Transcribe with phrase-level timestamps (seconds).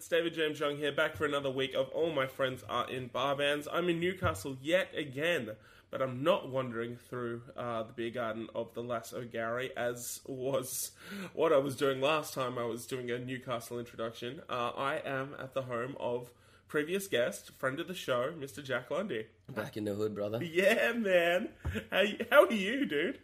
[0.00, 3.08] it's David James Young here, back for another week of All My Friends Are in
[3.08, 3.68] Bar Bands.
[3.70, 5.50] I'm in Newcastle yet again,
[5.90, 10.92] but I'm not wandering through uh, the beer garden of the Lass O'Gowrie, as was
[11.34, 14.40] what I was doing last time I was doing a Newcastle introduction.
[14.48, 16.30] Uh, I am at the home of
[16.66, 18.64] previous guest, friend of the show, Mr.
[18.64, 19.26] Jack Lundy.
[19.50, 20.42] Back in the hood, brother.
[20.42, 21.50] Yeah, man.
[21.92, 23.18] How, how are you, dude?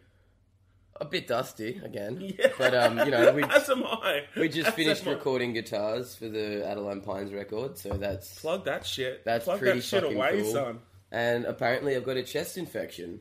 [0.99, 2.47] A bit dusty again, Yeah.
[2.57, 4.23] but um, you know, we As am I.
[4.35, 5.11] we just As finished am I.
[5.13, 9.23] recording guitars for the Adeline Pines record, so that's Plug that shit.
[9.25, 10.51] That's Plug pretty that shit fucking away, cool.
[10.51, 10.79] son.
[11.11, 13.19] and apparently I've got a chest infection.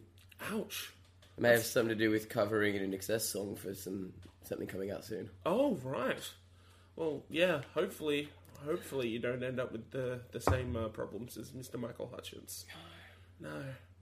[0.52, 0.92] Ouch.
[1.36, 4.90] It may have something to do with covering an INXS song for some something coming
[4.90, 5.28] out soon.
[5.44, 6.16] Oh right.
[6.96, 7.60] Well, yeah.
[7.74, 8.30] Hopefully,
[8.64, 11.78] hopefully you don't end up with the the same uh, problems as Mr.
[11.78, 12.64] Michael Hutchence.
[13.38, 13.50] No.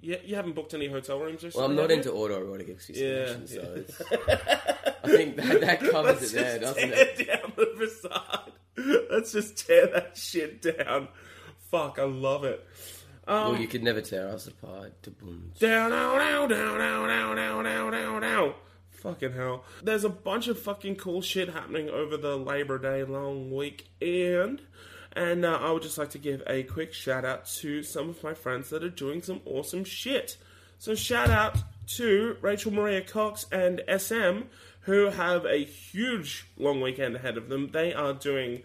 [0.01, 1.61] You, you haven't booked any hotel rooms or something.
[1.61, 4.03] Well, I'm not into autoerotic Yeah, asphyxiation, so it's,
[5.05, 7.27] I think that, that covers Let's it there, just doesn't tear it?
[7.27, 8.53] down the facade.
[9.11, 11.09] Let's just tear that shit down.
[11.71, 12.67] Fuck, I love it.
[13.27, 15.03] Um, well, you could never tear us apart.
[15.05, 15.53] To boom.
[15.59, 18.55] Down, down, down, down, down, down, down, down, down, down.
[18.91, 19.65] Fucking hell.
[19.83, 24.63] There's a bunch of fucking cool shit happening over the Labor Day long weekend.
[25.17, 28.23] And uh, I would just like to give a quick shout out to some of
[28.23, 30.37] my friends that are doing some awesome shit.
[30.79, 31.57] So, shout out
[31.97, 34.43] to Rachel Maria Cox and SM,
[34.81, 37.71] who have a huge long weekend ahead of them.
[37.73, 38.63] They are doing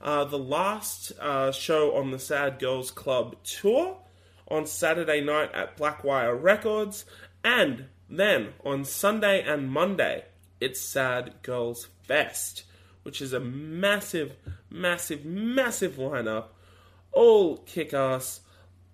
[0.00, 3.98] uh, the last uh, show on the Sad Girls Club tour
[4.48, 7.04] on Saturday night at Blackwire Records,
[7.44, 10.24] and then on Sunday and Monday,
[10.60, 12.64] it's Sad Girls Fest,
[13.02, 14.36] which is a massive,
[14.70, 16.46] massive, massive lineup.
[17.12, 18.40] All kick ass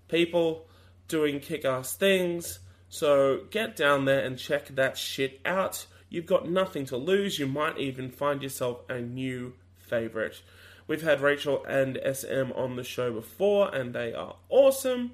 [0.09, 0.67] people
[1.07, 2.61] doing kick ass things.
[2.89, 5.87] So get down there and check that shit out.
[6.09, 7.39] You've got nothing to lose.
[7.39, 10.41] You might even find yourself a new favorite.
[10.87, 15.13] We've had Rachel and SM on the show before, and they are awesome.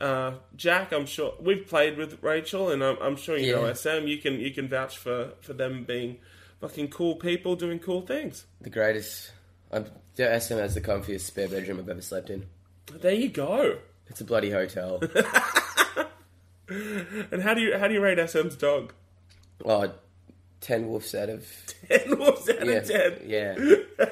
[0.00, 4.06] Uh, Jack, I'm sure we've played with Rachel, and I'm, I'm sure you know SM.
[4.06, 6.18] You can you can vouch for for them being
[6.60, 8.46] fucking cool people doing cool things.
[8.60, 9.32] The greatest.
[9.72, 9.86] I'm,
[10.16, 12.46] the SM has the comfiest spare bedroom I've ever slept in.
[12.92, 13.78] There you go.
[14.08, 15.00] It's a bloody hotel.
[16.70, 18.92] And how do you how do you rate SM's dog?
[19.64, 19.90] oh,
[20.60, 21.46] 10 wolves out of.
[21.88, 23.18] Ten wolves out Yeah, of ten.
[23.26, 23.54] yeah.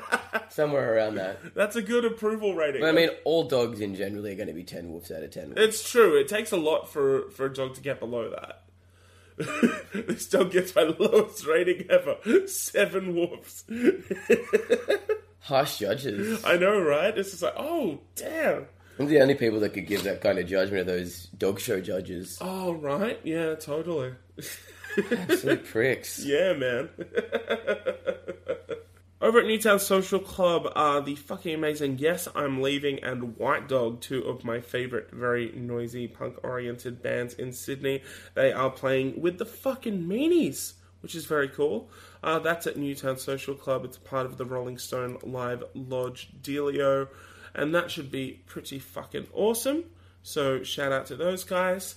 [0.49, 1.55] Somewhere around that.
[1.55, 2.81] That's a good approval rating.
[2.81, 5.31] But I mean, all dogs in generally are going to be 10 wolves out of
[5.33, 5.55] 10.
[5.59, 6.19] it's true.
[6.19, 8.63] It takes a lot for for a dog to get below that.
[9.95, 12.17] this dog gets my lowest rating ever.
[12.47, 13.65] Seven wolves.
[15.41, 16.45] Harsh judges.
[16.45, 17.17] I know, right?
[17.17, 18.67] It's just like, oh damn.
[18.99, 21.81] I'm the only people that could give that kind of judgment are those dog show
[21.81, 22.39] judges.
[22.41, 24.15] Oh right, yeah, totally.
[25.11, 26.25] Absolute pricks.
[26.25, 26.89] Yeah, man.
[29.19, 34.03] Over at Newtown Social Club are the fucking amazing Yes, I'm Leaving and White Dog,
[34.03, 38.03] two of my favourite very noisy punk oriented bands in Sydney.
[38.35, 41.89] They are playing with the fucking meanies, which is very cool.
[42.23, 43.87] Uh, that's at Newtown Social Club.
[43.87, 47.09] It's part of the Rolling Stone Live Lodge Dealio,
[47.55, 49.85] and that should be pretty fucking awesome.
[50.23, 51.95] So, shout out to those guys.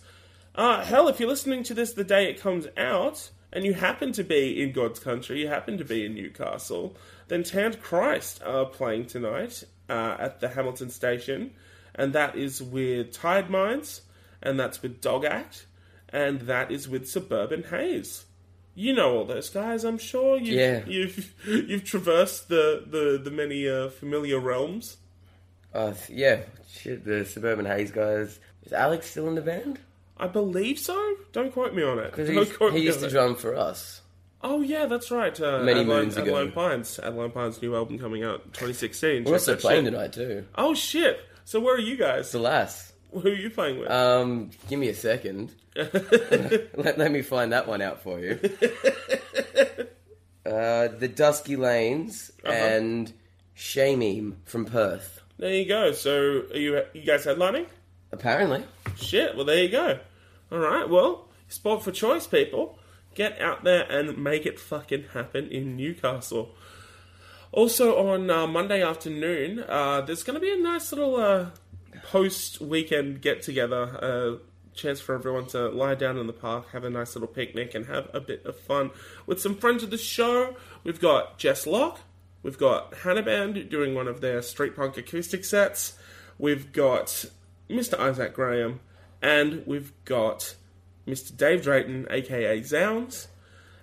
[0.56, 4.12] Uh, hell, if you're listening to this the day it comes out, and you happen
[4.14, 6.96] to be in God's country, you happen to be in Newcastle,
[7.28, 11.52] then Tanned Christ are playing tonight uh, at the Hamilton Station,
[11.96, 14.02] and that is with Tide Mines,
[14.42, 15.66] and that's with Dog Act,
[16.10, 18.26] and that is with Suburban Haze.
[18.76, 20.38] You know all those guys, I'm sure.
[20.38, 20.86] You've, Yeah.
[20.88, 24.98] You've you've traversed the the the many uh, familiar realms.
[25.74, 28.40] Uh, yeah, shit, the Suburban Haze guys.
[28.64, 29.80] Is Alex still in the band?
[30.20, 31.16] I believe so.
[31.32, 32.12] Don't quote me on it.
[32.12, 33.10] Because he me used to it.
[33.10, 34.02] drum for us.
[34.42, 35.38] Oh yeah, that's right.
[35.40, 36.26] Uh, Many Adeline, moons ago.
[36.38, 37.00] Adeline Pines.
[37.00, 39.24] Adeline Pines' new album coming out 2016.
[39.26, 39.94] We're also playing shit.
[39.94, 40.46] tonight too.
[40.56, 41.20] Oh shit!
[41.46, 42.32] So where are you guys?
[42.32, 42.92] The lass.
[43.12, 43.90] Who are you playing with?
[43.90, 45.52] Um, give me a second.
[45.76, 48.40] let, let me find that one out for you.
[50.46, 52.52] Uh, the Dusky Lanes Uh-huh.
[52.54, 53.14] and
[53.56, 55.22] Shamim from Perth.
[55.38, 55.92] there you go.
[55.92, 57.68] So are you you guys headlining?
[58.12, 58.64] Apparently.
[58.96, 59.36] Shit.
[59.36, 60.00] Well, there you go.
[60.52, 60.90] All right.
[60.90, 62.80] Well, spot for choice, people.
[63.16, 66.56] Get out there and make it fucking happen in Newcastle.
[67.52, 71.48] Also on uh, Monday afternoon, uh, there's going to be a nice little uh,
[72.04, 73.98] post weekend get together.
[74.02, 77.76] Uh, chance for everyone to lie down in the park, have a nice little picnic,
[77.76, 78.92] and have a bit of fun
[79.26, 80.56] with some friends of the show.
[80.84, 82.00] We've got Jess Locke,
[82.44, 85.98] we've got Hannah Band doing one of their street punk acoustic sets,
[86.38, 87.26] we've got
[87.70, 88.00] Mr.
[88.00, 88.80] Isaac Graham,
[89.22, 90.56] and we've got
[91.08, 91.36] Mr.
[91.36, 93.28] Dave Drayton, aka Zounds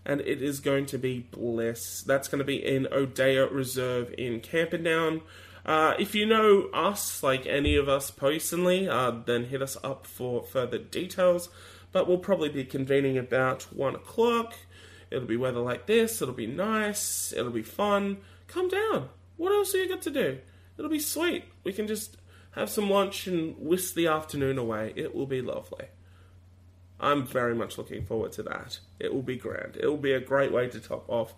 [0.07, 2.03] and it is going to be bliss.
[2.03, 5.21] That's going to be in O'Dea Reserve in Camperdown.
[5.67, 10.07] Uh, if you know us, like any of us personally, uh, then hit us up
[10.07, 11.49] for further details.
[11.91, 14.55] But we'll probably be convening about one o'clock.
[15.11, 16.23] It'll be weather like this.
[16.23, 17.33] It'll be nice.
[17.33, 18.19] It'll be fun.
[18.47, 19.09] Come down.
[19.37, 20.39] What else do you got to do?
[20.79, 21.45] It'll be sweet.
[21.65, 22.17] We can just
[22.57, 24.93] have some lunch and whisk the afternoon away.
[24.97, 25.87] It will be lovely.
[26.99, 28.81] I'm very much looking forward to that.
[28.99, 29.77] It will be grand.
[29.77, 31.35] It will be a great way to top off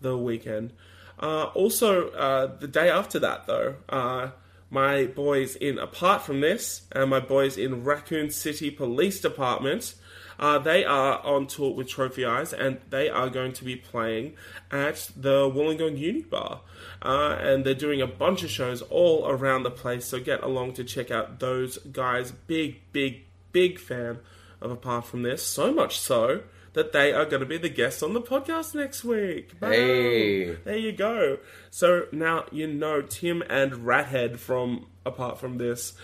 [0.00, 0.74] the weekend.
[1.18, 4.30] Uh, also, uh, the day after that, though, uh,
[4.70, 9.94] my boys in Apart From This and my boys in Raccoon City Police Department,
[10.38, 14.34] uh, they are on tour with Trophy Eyes and they are going to be playing
[14.70, 16.60] at the Wollongong Uni Bar.
[17.02, 20.74] Uh, and they're doing a bunch of shows all around the place, so get along
[20.74, 22.30] to check out those guys.
[22.30, 24.18] Big, big, big fan
[24.60, 25.42] of Apart From This.
[25.42, 26.42] So much so
[26.72, 29.58] that they are going to be the guests on the podcast next week.
[29.58, 29.72] Boom.
[29.72, 30.54] Hey.
[30.54, 31.38] There you go.
[31.70, 35.94] So now you know Tim and Rathead from Apart From This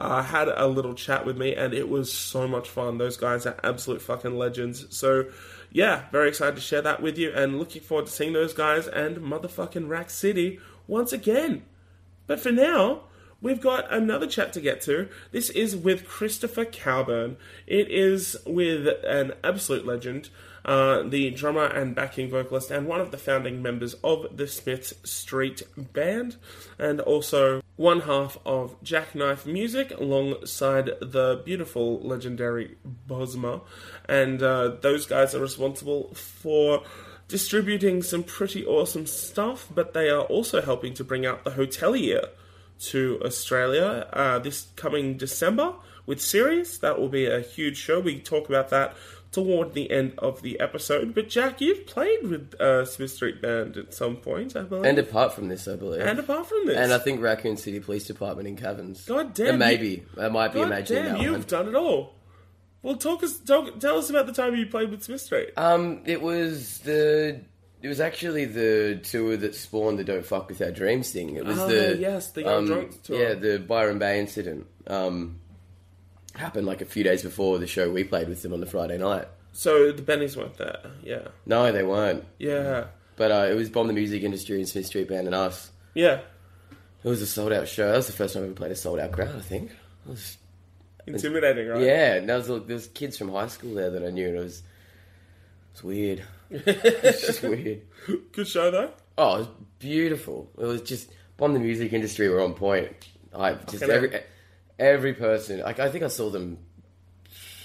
[0.00, 2.96] uh, had a little chat with me, and it was so much fun.
[2.96, 4.86] Those guys are absolute fucking legends.
[4.96, 5.26] So,
[5.70, 8.88] yeah, very excited to share that with you, and looking forward to seeing those guys
[8.88, 11.64] and motherfucking Rack City once again.
[12.26, 13.02] But for now,
[13.42, 15.08] we've got another chat to get to.
[15.32, 17.36] This is with Christopher Cowburn.
[17.66, 20.30] It is with an absolute legend,
[20.64, 24.94] uh, the drummer and backing vocalist, and one of the founding members of the Smith
[25.04, 26.36] Street Band,
[26.78, 32.76] and also one half of Jackknife Music alongside the beautiful, legendary
[33.08, 33.62] Bosma.
[34.08, 36.82] And uh, those guys are responsible for
[37.28, 42.28] distributing some pretty awesome stuff, but they are also helping to bring out the Hotelier
[42.80, 45.74] to Australia uh, this coming December
[46.06, 46.78] with Sirius.
[46.78, 48.00] That will be a huge show.
[48.00, 48.96] We talk about that
[49.32, 51.14] toward the end of the episode.
[51.14, 54.84] But Jack, you've played with uh, Smith Street Band at some point, I believe.
[54.84, 56.00] And apart from this, I believe.
[56.00, 59.04] And apart from this, And I think Raccoon City Police Department in Caverns.
[59.04, 60.04] God damn, And maybe.
[60.18, 61.42] I might be God imagining damn, that you've one.
[61.46, 62.14] done it all.
[62.82, 65.50] Well, talk us, talk, tell us about the time you played with Smith Street.
[65.56, 67.40] Um, it was the.
[67.82, 71.36] It was actually the tour that spawned the "Don't Fuck with Our Dreams" thing.
[71.36, 73.18] It was Oh, the yes, the um, Drunks tour.
[73.18, 75.40] Yeah, the Byron Bay incident um,
[76.40, 78.98] happened like a few days before the show we played with them on the Friday
[78.98, 79.26] night.
[79.52, 80.80] So the Bennies weren't there.
[81.02, 82.24] Yeah, No, they weren't.
[82.38, 82.84] yeah,
[83.16, 85.70] But uh, it was Bomb the Music Industry and Smith Street Band and us.
[85.94, 86.20] yeah.
[87.02, 87.88] It was a sold out show.
[87.88, 89.34] That was the first time I ever played a sold out crowd.
[89.34, 89.70] I think.
[89.70, 90.36] It was,
[91.06, 91.80] Intimidating, right?
[91.80, 94.36] yeah, and there was there was kids from high school there that I knew, and
[94.36, 96.22] it was it was weird.
[96.50, 97.80] it's just weird.
[98.32, 98.90] Good show though.
[99.16, 99.48] Oh, it was
[99.78, 100.50] beautiful.
[100.58, 102.90] It was just Bomb the Music Industry were on point.
[103.34, 103.92] I just Okay.
[103.92, 104.20] every
[104.80, 105.60] every person.
[105.60, 106.58] Like I think I saw them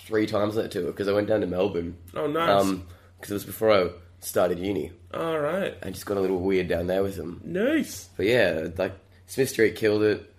[0.06, 1.98] three times on that tour because I went down to Melbourne.
[2.14, 2.62] Oh, nice.
[2.62, 2.86] Um,
[3.18, 3.90] because it was before I
[4.20, 4.92] started uni.
[5.14, 7.42] All right, I just got a little weird down there with them.
[7.44, 8.10] nice.
[8.18, 8.94] But yeah, like
[9.26, 10.32] Smith Street killed it.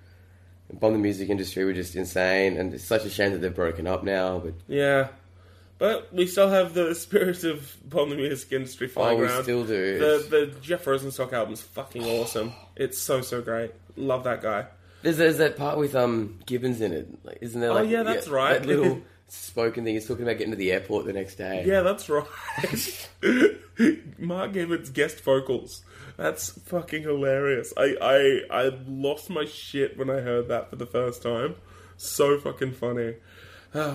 [0.73, 3.87] Bomb the Music Industry were just insane, and it's such a shame that they're broken
[3.87, 4.41] up now.
[4.41, 5.09] But Yeah,
[5.79, 9.43] but we still have the spirit of Bomb the Music Industry oh, flying we around.
[9.45, 9.99] still do.
[9.99, 12.53] The the Jeff Rosenstock album's fucking awesome.
[12.75, 13.73] It's so so great.
[13.97, 14.67] Love that guy.
[15.07, 17.71] There's, there's that part with um Gibbons in it, like, isn't there?
[17.71, 18.55] Oh, yeah, that's right.
[18.61, 19.95] That little spoken thing.
[19.95, 21.63] He's talking about getting to the airport the next day.
[21.65, 22.27] Yeah, that's right.
[24.19, 25.85] Mark Gibbons guest vocals.
[26.17, 27.73] That's fucking hilarious.
[27.77, 31.55] I, I I lost my shit when I heard that for the first time.
[31.97, 33.15] So fucking funny.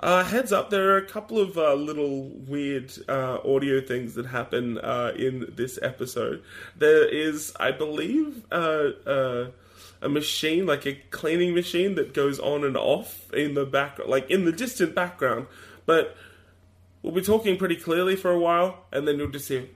[0.00, 4.26] Uh, heads up, there are a couple of uh, little weird uh, audio things that
[4.26, 6.40] happen uh, in this episode.
[6.76, 9.46] There is, I believe, uh, uh,
[10.00, 14.30] a machine, like a cleaning machine, that goes on and off in the back, like
[14.30, 15.46] in the distant background.
[15.86, 16.16] But
[17.02, 19.68] we'll be talking pretty clearly for a while, and then you'll just hear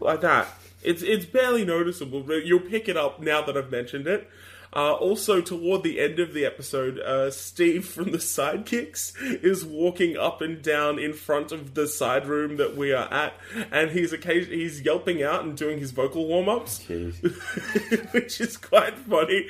[0.00, 0.48] like that.
[0.82, 4.28] It's it's barely noticeable, but you'll pick it up now that I've mentioned it.
[4.74, 9.12] Uh, also, toward the end of the episode, uh, Steve from the Sidekicks
[9.44, 13.34] is walking up and down in front of the side room that we are at,
[13.70, 18.98] and he's occasion- he's yelping out and doing his vocal warm ups, which is quite
[18.98, 19.46] funny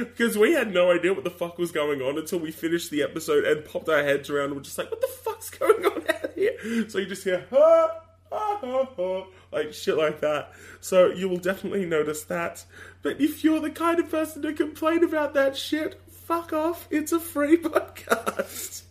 [0.00, 3.02] because we had no idea what the fuck was going on until we finished the
[3.02, 6.02] episode and popped our heads around and were just like, "What the fuck's going on
[6.08, 7.46] out here?" So you just hear.
[7.52, 8.00] Ah!
[9.52, 10.52] like shit like that.
[10.80, 12.64] So you will definitely notice that.
[13.02, 16.86] But if you're the kind of person to complain about that shit, fuck off.
[16.90, 18.82] It's a free podcast.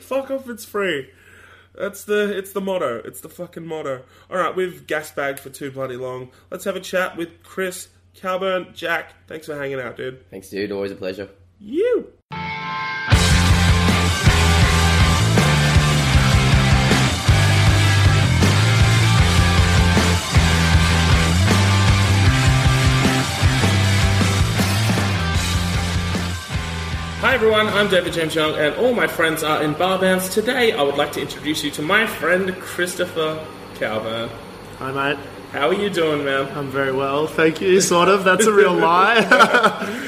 [0.00, 0.48] fuck off.
[0.48, 1.10] It's free.
[1.74, 3.00] That's the it's the motto.
[3.04, 4.02] It's the fucking motto.
[4.30, 6.30] All right, we've gas bagged for too bloody long.
[6.50, 8.74] Let's have a chat with Chris Cowburn.
[8.74, 10.28] Jack, thanks for hanging out, dude.
[10.30, 10.72] Thanks, dude.
[10.72, 11.28] Always a pleasure.
[11.58, 12.12] You.
[27.30, 30.28] Hi everyone, I'm David James Young, and all my friends are in bar bands.
[30.30, 34.28] Today, I would like to introduce you to my friend Christopher Cowburn.
[34.80, 35.24] Hi, mate.
[35.52, 36.48] How are you doing, man?
[36.58, 37.80] I'm very well, thank you.
[37.92, 38.24] Sort of.
[38.24, 39.20] That's a real lie.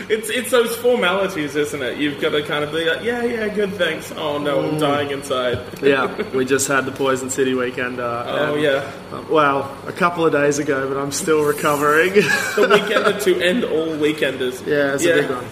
[0.11, 1.97] It's it's those formalities, isn't it?
[1.97, 4.11] You've got to kind of be like, yeah, yeah, good, thanks.
[4.13, 5.61] Oh no, I'm dying inside.
[5.83, 8.01] yeah, we just had the Poison City weekend.
[8.01, 8.93] Uh, Oh and- yeah,
[9.31, 12.15] Well, a couple of days ago, but I'm still recovering.
[12.15, 12.21] the
[12.69, 14.67] weekender to end all weekenders.
[14.67, 15.47] yeah, it's a big one.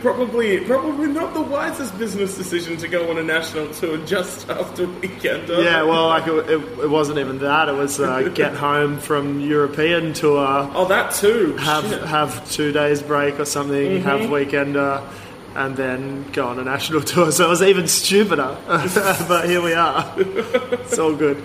[0.00, 4.86] Probably probably not the wisest business decision to go on a national tour just after
[4.86, 5.62] weekender.
[5.62, 7.68] Yeah, well, like it, it, it wasn't even that.
[7.68, 11.56] It was uh, get home from European tour, Oh, that too.
[11.58, 12.02] have Shit.
[12.02, 14.04] have two days break or something, Mm-hmm.
[14.08, 15.02] have weekender,
[15.54, 17.30] and then go on a national tour.
[17.32, 18.56] So it was even stupider.
[19.28, 20.12] but here we are.
[20.16, 21.42] It's all good.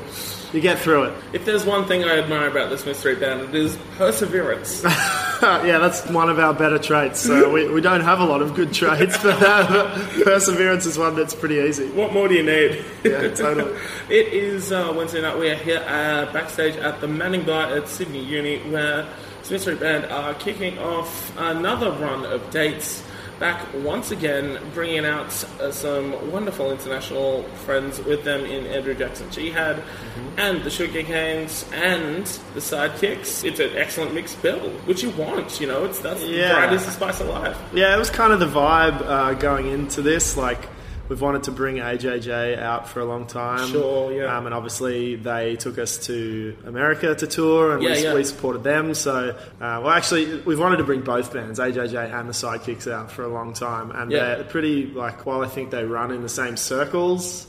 [0.53, 1.23] You get through it.
[1.31, 4.83] If there's one thing I admire about this Smith Street Band, it is perseverance.
[5.41, 7.19] Yeah, that's one of our better traits.
[7.21, 9.89] So we, we don't have a lot of good traits, but uh,
[10.23, 11.89] perseverance is one that's pretty easy.
[11.93, 12.85] what more do you need?
[13.03, 13.75] Yeah, totally.
[14.09, 15.39] It is uh, Wednesday night.
[15.39, 19.07] We are here uh, backstage at the Manning Bar at Sydney Uni, where
[19.41, 23.03] Smith Street Band are kicking off another run of dates.
[23.41, 25.25] Back once again, bringing out
[25.59, 30.39] uh, some wonderful international friends with them in Andrew Jackson Jihad Mm-hmm.
[30.39, 33.43] and the Sugar Canes and the Sidekicks.
[33.43, 35.59] It's an excellent mixed bill, which you want.
[35.59, 36.69] You know, it's that's Yeah.
[36.69, 37.57] the spice of life.
[37.73, 40.37] Yeah, it was kind of the vibe uh, going into this.
[40.37, 40.67] Like,
[41.11, 43.67] we've wanted to bring AJJ out for a long time.
[43.67, 44.33] Sure, yeah.
[44.37, 48.13] Um, and obviously, they took us to America to tour, and Yeah, we, yeah.
[48.13, 48.93] we supported them.
[48.93, 53.11] So, uh, well, actually, we've wanted to bring both bands, AJJ and the Sidekicks, out
[53.11, 53.91] for a long time.
[53.91, 54.35] And Yeah.
[54.35, 57.45] they're pretty, like, while I think they run in the same circles,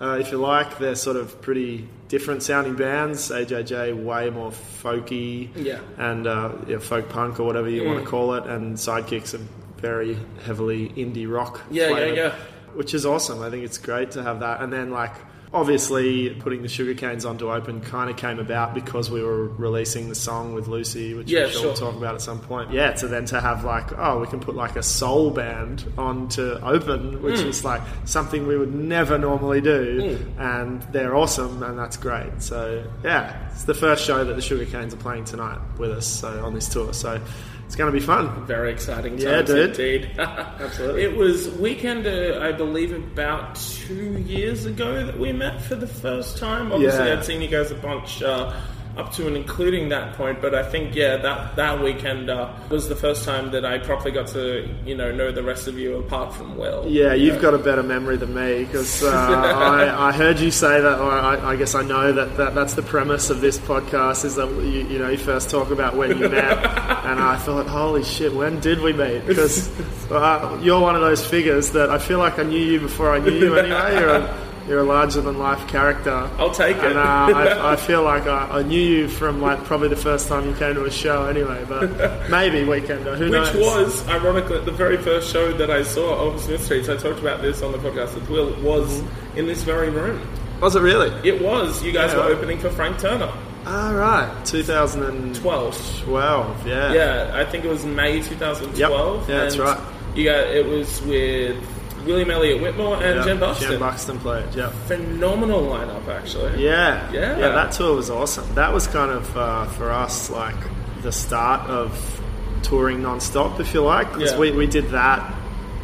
[0.00, 3.30] uh, if you like, they're sort of pretty different sounding bands.
[3.30, 5.78] AJJ way more folky, Yeah.
[5.98, 9.44] and uh, yeah, folk punk or whatever you want to call it, and Sidekicks are
[9.80, 11.60] very heavily indie rock.
[11.70, 12.34] Yeah, yeah, yeah.
[12.74, 13.42] Which is awesome.
[13.42, 14.60] I think it's great to have that.
[14.60, 15.12] And then like.
[15.52, 20.08] Obviously, putting the Sugar Canes onto Open kind of came about because we were releasing
[20.08, 22.72] the song with Lucy, which Yeah, I'm sure, we'll talk about at some point.
[22.72, 26.54] Yeah, so then to have like, oh, we can put like a soul band onto
[26.60, 27.46] Open, which Hmm.
[27.50, 32.42] is like something we would never normally do, and they're awesome, and that's great.
[32.42, 36.06] So yeah, it's the first show that the Sugar Canes are playing tonight with us
[36.08, 36.92] so on this tour.
[36.92, 37.20] So
[37.66, 38.44] it's going to be fun.
[38.46, 39.70] Very exciting Yeah, dude.
[39.70, 40.10] indeed.
[40.18, 41.02] Absolutely.
[41.02, 45.86] It was weekend, uh, I believe, about two years ago that we met for the
[45.86, 46.72] first time.
[46.72, 47.14] Obviously, Yeah.
[47.14, 48.52] I'd seen you guys a bunch uh,
[48.96, 52.88] up to and including that point, but I think yeah, that that weekend uh, was
[52.88, 55.96] the first time that I properly got to you know know the rest of you
[55.96, 56.86] apart from Will.
[56.86, 60.80] Yeah, you've got a better memory than me because uh, I, I heard you say
[60.80, 64.24] that, or I, I guess I know that, that that's the premise of this podcast
[64.24, 66.58] is that you, you know you first talk about when you met,
[67.04, 69.26] and I thought, holy shit, when did we meet?
[69.26, 69.68] Because
[70.10, 73.18] uh, you're one of those figures that I feel like I knew you before I
[73.18, 73.56] knew you.
[73.56, 76.10] Anyway, you're a, larger than life character.
[76.38, 76.84] I'll take it.
[76.84, 80.28] And uh, I, I feel like I, I knew you from like probably the first
[80.28, 81.26] time you came to a show.
[81.26, 81.90] Anyway, but
[82.30, 83.54] maybe Weekender, who Which knows?
[83.54, 86.86] Which was, ironically, the very first show that I saw of Smith Street.
[86.86, 88.54] So I talked about this on the podcast with Will.
[88.62, 89.02] Was
[89.36, 90.26] in this very room.
[90.60, 91.10] was it really?
[91.28, 91.82] It was.
[91.82, 92.18] You guys Yeah.
[92.26, 93.32] were opening for Frank Turner.
[93.66, 96.02] All right, 2012.
[96.04, 96.66] Twelve.
[96.66, 96.92] Yeah.
[96.92, 98.76] Yeah, I think it was May 2012.
[98.78, 98.90] Yep.
[99.28, 99.78] Yeah, that's right.
[100.14, 101.56] You got it was with
[102.04, 103.70] William Elliott Whitmore and Yeah, Jen Buxton.
[103.70, 104.54] Jen Buxton played.
[104.54, 104.70] Yeah.
[104.86, 106.62] Phenomenal lineup, actually.
[106.64, 107.10] Yeah.
[107.12, 107.38] Yeah.
[107.38, 107.48] Yeah.
[107.50, 108.54] That tour was awesome.
[108.54, 110.54] That was kind of uh, for us like
[111.02, 112.20] the start of
[112.62, 114.12] touring non-stop, if you like.
[114.12, 114.38] 'cause Yeah.
[114.38, 115.34] we, we did that,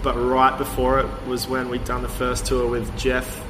[0.02, 3.40] but right before it was when we'd done the first tour with Jeff.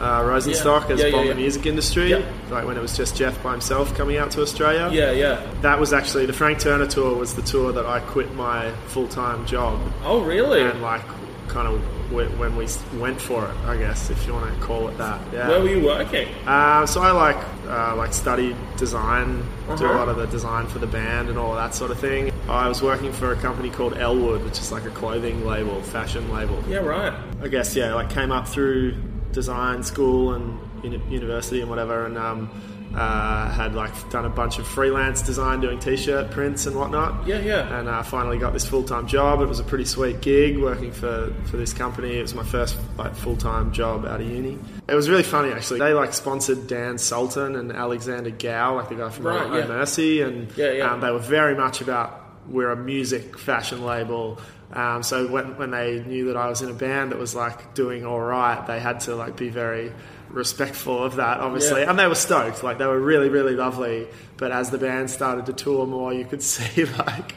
[0.00, 0.94] Uh, Rosenstock Yeah.
[0.94, 1.32] as Yeah, Bomb yeah.
[1.34, 2.20] the Music Industry, Yeah.
[2.50, 4.88] like when it was just Jeff by himself coming out to Australia.
[4.90, 5.40] Yeah, yeah.
[5.60, 7.14] That was actually the Frank Turner tour.
[7.16, 10.62] Was the tour that I quit my full time job Oh, really?
[10.62, 11.02] and like
[11.48, 12.66] kind of when we
[12.98, 15.20] went for it, I guess if you want to call it that.
[15.32, 15.48] Yeah.
[15.48, 16.28] Where were you working?
[16.46, 17.36] Uh, so I like
[17.68, 19.94] uh, like studied design, do a Uh-huh.
[19.94, 22.32] lot of the design for the band and all of that sort of thing.
[22.48, 26.32] I was working for a company called Elwood, which is like a clothing label, fashion
[26.32, 26.62] label.
[26.68, 27.12] Yeah, right.
[27.42, 28.94] I guess yeah, like came up through
[29.32, 32.50] design school and uni- university and whatever, and um,
[32.94, 37.26] uh, had like done a bunch of freelance design, doing t-shirt prints and whatnot.
[37.26, 37.78] Yeah, yeah.
[37.78, 39.40] And uh, finally got this full time job.
[39.40, 42.18] It was a pretty sweet gig working for, for this company.
[42.18, 44.58] It was my first like full time job out of uni.
[44.88, 45.78] It was really funny actually.
[45.78, 49.66] They like sponsored Dan Sultan and Alexander Gow, like the guy from Right, yeah.
[49.66, 50.92] Mercy, and Yeah, yeah.
[50.92, 54.40] Um, they were very much about we're a music fashion label.
[54.72, 57.74] Um, so when, when they knew that I was in a band that was like
[57.74, 59.92] doing all right, they had to like be very
[60.30, 61.90] respectful of that, obviously, Yeah.
[61.90, 62.62] and they were stoked.
[62.62, 64.06] Like they were really, really lovely.
[64.36, 67.34] But as the band started to tour more, you could see like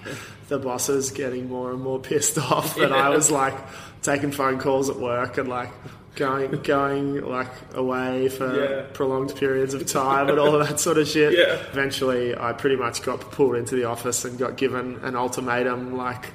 [0.47, 3.55] the bosses getting more and more pissed off, and I was like
[4.01, 5.69] taking phone calls at work and like.
[6.15, 8.81] Going, going like away for Yeah.
[8.93, 11.33] prolonged periods of time and all of that sort of shit.
[11.35, 11.55] Yeah.
[11.71, 16.29] Eventually, I pretty much got pulled into the office and got given an ultimatum like,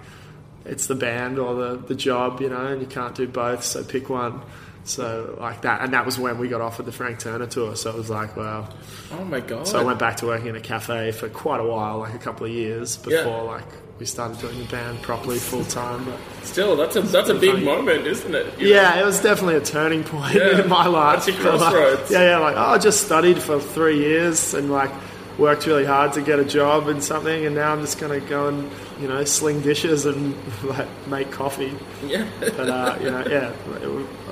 [0.65, 3.85] it's the band or the, the job, you know, and you can't do both, so
[3.85, 4.41] pick one.
[4.88, 7.76] So, like that, and that was when we got offered the Frank Turner tour.
[7.76, 8.68] So it was like, well,
[9.12, 9.68] Oh my god.
[9.68, 12.18] so I went back to working in a cafe for quite a while, like a
[12.18, 13.26] couple of years before Yeah.
[13.42, 13.64] like
[13.99, 16.04] we started doing the band properly full time.
[16.04, 17.64] But Still, that's a that's a big funny.
[17.64, 18.47] moment, isn't it?
[18.59, 18.75] You know?
[18.76, 20.61] yeah, it was definitely a turning point Yeah.
[20.62, 21.26] in my life.
[21.26, 24.90] That's But, like, yeah, yeah, like oh, I just studied for three years and like
[25.38, 28.49] worked really hard to get a job and something, and now I'm just gonna go
[28.49, 31.73] and you know sling dishes and like make coffee.
[32.04, 32.28] Yeah.
[32.40, 33.52] But uh, you know, yeah,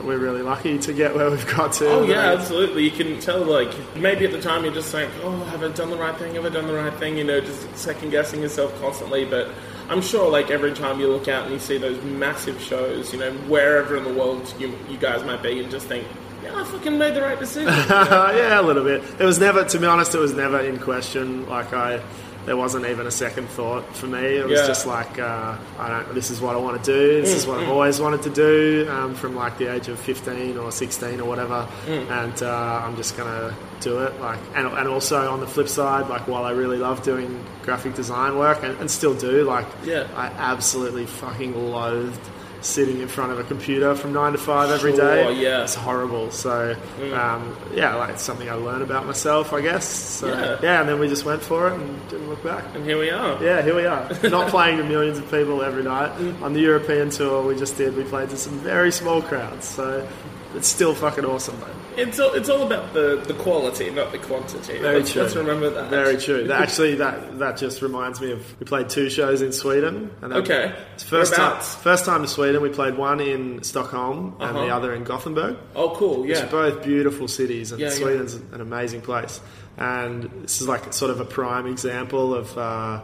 [0.03, 1.89] we're really lucky to get where we've got to.
[1.89, 2.85] Oh yeah, absolutely.
[2.85, 5.91] You can tell, like maybe at the time you're just like, oh, have I done
[5.91, 6.35] the right thing?
[6.35, 7.17] Have I done the right thing?
[7.17, 9.25] You know, just second guessing yourself constantly.
[9.25, 9.51] But
[9.89, 13.19] I'm sure, like every time you look out and you see those massive shows, you
[13.19, 16.07] know, wherever in the world you you guys might be, and just think,
[16.47, 17.69] yeah, I fucking made the right decision.
[17.89, 19.03] yeah, a little bit.
[19.21, 21.49] It was never, to be honest, it was never in question.
[21.49, 22.01] Like I,
[22.47, 24.21] there wasn't even a second thought for me.
[24.21, 24.67] It was Yeah.
[24.69, 26.15] just like, uh, I don't.
[26.15, 27.21] This is what I want to do.
[27.21, 30.57] This is what I've always wanted to do um, from like the age of fifteen
[30.57, 31.67] or sixteen or whatever.
[31.89, 34.21] And uh, I'm just gonna do it.
[34.21, 37.95] Like, and, and also on the flip side, like while I really love doing graphic
[37.95, 40.07] design work and, and still do, like, Yeah.
[40.15, 42.21] I absolutely fucking loathed
[42.67, 45.33] sitting in front of a computer from nine to five every day.
[45.41, 45.63] yeah.
[45.63, 46.31] It's horrible.
[46.31, 46.77] So,
[47.15, 49.87] um, yeah, like it's something I learned about myself, I guess.
[49.89, 50.59] So, Yeah.
[50.63, 50.81] yeah.
[50.81, 52.65] and then we just went for it and didn't look back.
[52.75, 53.43] and here we are.
[53.43, 54.09] Yeah, here we are.
[54.29, 56.11] Not playing to millions of people every night.
[56.43, 59.67] On the European tour we just did, we played to some very small crowds.
[59.67, 60.07] So,
[60.55, 61.67] it's still fucking awesome, though.
[62.03, 64.79] It's all, it's all about the, the quality, not the quantity.
[64.79, 65.23] Very let's, true.
[65.23, 65.89] let's remember that.
[65.91, 66.47] Very true.
[66.49, 70.11] That, actually, that that just reminds me of we played two shows in Sweden.
[70.21, 70.75] And Okay.
[70.99, 72.61] First time, first time to Sweden.
[72.61, 74.77] We played one in Stockholm and the Uh-huh.
[74.77, 75.57] other in Gothenburg.
[75.75, 76.21] Oh, cool.
[76.23, 76.45] which Yeah.
[76.45, 77.95] are both beautiful cities, and Yeah, yeah.
[77.95, 79.41] Sweden's an amazing place.
[79.79, 83.01] And this is like sort of a prime example of uh,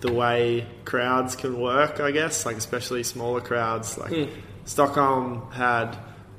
[0.00, 3.98] the way crowds can work, I guess, like especially smaller crowds.
[3.98, 4.24] Like Hmm.
[4.64, 5.96] Stockholm had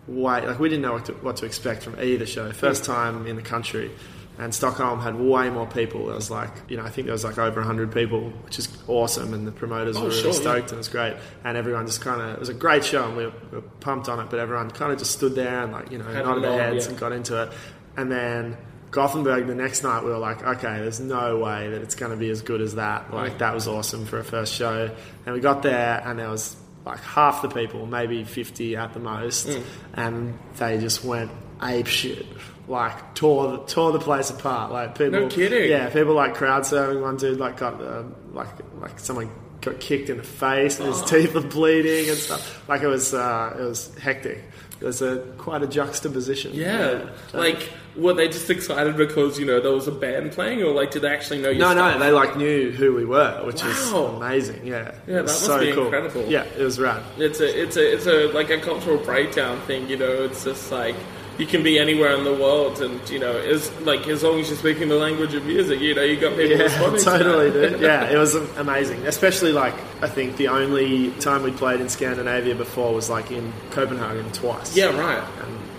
[0.08, 2.52] way like we didn't know what to, what to expect from either show.
[2.52, 3.92] First time in the country.
[4.40, 6.10] And Stockholm had way more people.
[6.10, 8.68] It was like, you know, I think there was like over 100 people, which is
[8.88, 9.32] awesome.
[9.32, 10.42] And the promoters Oh, were sure, really yeah.
[10.42, 11.16] stoked and it was great.
[11.44, 13.64] And everyone just kind of, it was a great show and we were, we were
[13.80, 16.26] pumped on it, but everyone kind of just stood there and like, you know, Had
[16.26, 16.90] nodded their heads yeah.
[16.92, 17.52] and got into it.
[17.96, 18.58] And then
[18.90, 22.18] Gothenburg the next night, we were like, okay, there's no way that it's going to
[22.18, 23.14] be as good as that.
[23.14, 24.90] Like, that was awesome for a first show.
[25.26, 29.00] And we got there, and there was like half the people, maybe 50 at the
[29.00, 29.64] most, Mm.
[29.94, 32.26] and they just went ape shit.
[32.68, 34.72] Like tore the, tore the place apart.
[34.72, 35.70] Like people, No kidding.
[35.70, 37.02] Yeah, people like crowd serving.
[37.02, 38.48] One dude like got um, like
[38.80, 39.30] like someone
[39.62, 41.06] got kicked in the face and his Oh.
[41.06, 42.68] teeth were bleeding and stuff.
[42.70, 44.44] Like it was uh, it was hectic.
[44.80, 46.54] It was a quite a juxtaposition.
[46.54, 47.10] Yeah.
[47.32, 50.72] So- Like, were they just excited because, you know, there was a band playing, or
[50.74, 51.60] like, did they actually know you?
[51.60, 53.70] No, no, they like knew who we were, which Wow.
[53.70, 54.66] is amazing.
[54.66, 55.86] Yeah, Yeah, that must be cool.
[55.86, 56.26] incredible.
[56.28, 57.04] Yeah, it was rad.
[57.18, 59.88] It's a, it's a, it's a like a cultural breakdown thing.
[59.90, 60.96] You know, it's just like
[61.40, 64.50] you can be anywhere in the world, and you know, as like as long as
[64.50, 67.04] you're speaking the language of music, you know, you got people Yeah, responding.
[67.04, 67.70] totally, to that.
[67.72, 67.82] dude.
[67.90, 69.06] Yeah, it was amazing.
[69.08, 73.52] Especially like I think the only time we played in Scandinavia before was like in
[73.72, 74.76] Copenhagen twice.
[74.78, 75.24] yeah, right.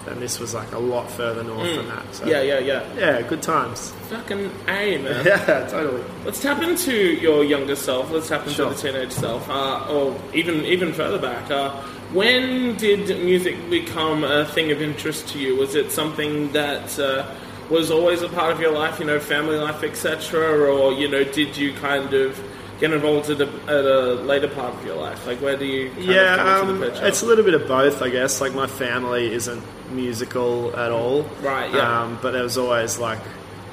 [0.06, 2.14] And, this was like a lot further north than that.
[2.14, 2.26] So.
[2.26, 2.94] Yeah, yeah, yeah.
[2.96, 3.90] yeah, good times.
[4.08, 5.24] Fucking a man.
[5.26, 6.02] Yeah, totally.
[6.24, 8.10] Let's tap into your younger self.
[8.10, 8.70] Let's tap into Sure.
[8.70, 11.50] the teenage self, uh, or even even further back.
[11.50, 11.70] Uh,
[12.12, 15.56] when did music become a thing of interest to you?
[15.56, 17.26] Was it something that uh,
[17.70, 21.24] was always a part of your life, you know, family life, etc., or you know,
[21.24, 22.38] did you kind of
[22.80, 25.26] get involved at a, at a later part of your life?
[25.26, 27.06] Like, where do you kind of Yeah, come um, into the picture?
[27.06, 28.40] it's a little bit of both, I guess.
[28.40, 32.02] Like my family isn't musical at all, Right, yeah.
[32.02, 33.20] Um, but there was always like,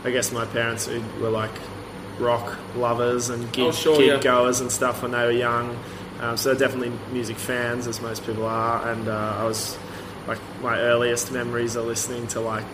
[0.03, 1.51] I guess my parents who were like
[2.19, 4.19] rock lovers and gig, Oh, sure, gig yeah.
[4.19, 5.77] goers and stuff when they were young.
[6.19, 8.87] Um, so they're definitely music fans, as most people are.
[8.91, 9.77] And uh, I was
[10.27, 12.65] like, my earliest memories are listening to like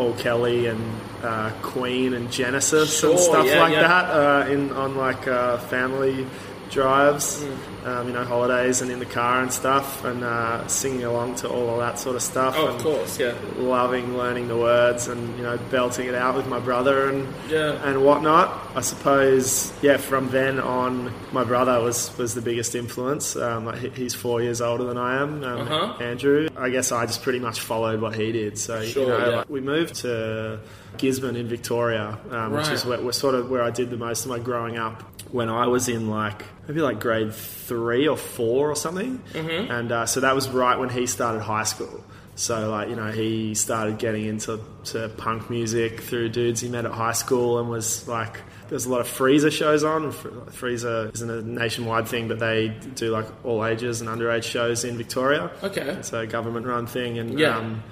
[0.00, 0.80] Paul Kelly and
[1.22, 3.82] uh, Queen and Genesis Sure, and stuff yeah, like yeah.
[3.82, 6.24] that uh, in on like uh, family
[6.70, 7.79] drives, Mm.
[7.84, 11.48] Um, you know, holidays and in the car and stuff, and uh, singing along to
[11.48, 12.54] all of that sort of stuff.
[12.58, 13.34] Oh, and of course, yeah.
[13.56, 17.72] Loving learning the words and you know belting it out with my brother and Yeah.
[17.88, 18.70] and whatnot.
[18.74, 19.96] I suppose, yeah.
[19.96, 23.36] From then on, my brother was was the biggest influence.
[23.36, 26.02] Um, like, he's four years older than I am, um, Uh-huh.
[26.02, 26.48] Andrew.
[26.56, 28.58] I guess I just pretty much followed what he did.
[28.58, 29.36] So Sure, you know, yeah.
[29.38, 30.60] like, we moved to
[30.98, 34.24] Gisborne in Victoria, um, which is where, where sort of where I did the most
[34.24, 35.02] of my growing up.
[35.32, 39.70] When I was in like maybe like grade three or four or something, Mm-hmm.
[39.70, 42.04] and uh, so that was right when he started high school.
[42.36, 46.86] So like you know he started getting into to punk music through dudes he met
[46.86, 50.10] at high school and was like there's a lot of FReeZA shows on.
[50.12, 54.84] Fr- FReeZA isn't a nationwide thing, but they do like all ages and underage shows
[54.84, 55.50] in Victoria.
[55.62, 55.82] Okay.
[55.82, 57.58] It's a government run thing, and Yeah.
[57.58, 57.82] um,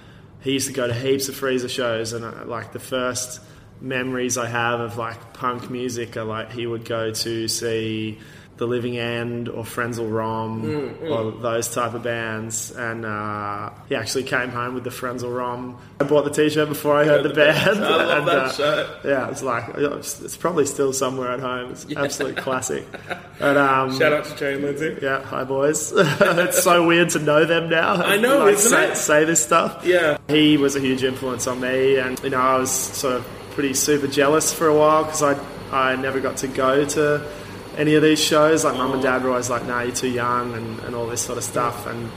[0.41, 3.41] he used to go to heaps of FReeZA shows, and uh, like the first
[3.81, 8.19] memories I have of like punk music are like he would go to see
[8.59, 13.95] the Living End or Frenzal Rhomb Mm, or those type of bands, and uh, he
[13.95, 15.79] actually came home with the Frenzal Rhomb.
[16.01, 17.85] I bought the T-shirt before I heard the, band.
[17.85, 19.05] I love and, that uh, shirt.
[19.05, 21.71] Yeah, it's like it's probably still somewhere at home.
[21.71, 22.85] It's absolute classic.
[23.39, 24.99] But um, Shout out to Jane Lindsay.
[25.01, 25.93] yeah, hi boys.
[25.97, 27.95] it's so weird to know them now.
[27.95, 28.97] I know, like, isn't say, it?
[28.97, 29.85] say this stuff.
[29.85, 30.19] Yeah.
[30.29, 33.75] He was a huge influence on me, and you know, I was sort of pretty
[33.75, 35.39] super jealous for a while because I
[35.71, 37.27] I never got to go to
[37.79, 38.65] any of these shows.
[38.65, 41.23] Like mum and dad were always like, "Nah, you're too young," and, and all this
[41.23, 41.87] sort of stuff.
[41.87, 42.11] And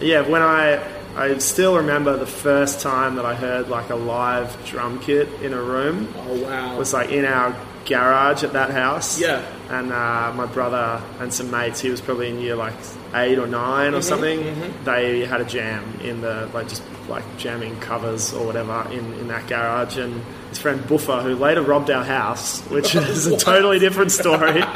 [0.00, 0.82] yeah, when I
[1.16, 5.54] I still remember the first time that I heard like a live drum kit in
[5.54, 6.76] a room Oh, wow.
[6.76, 7.54] was like in our
[7.86, 9.20] garage at that house.
[9.20, 9.44] Yeah.
[9.70, 12.74] And uh, my brother and some mates, he was probably in year like
[13.14, 14.74] eight or 9 Mm-hmm, or something.
[14.84, 19.28] They had a jam in the like just like jamming covers or whatever in, in
[19.28, 19.96] that garage.
[19.96, 24.62] And his friend Buffer, who later robbed our house, which is a totally different story.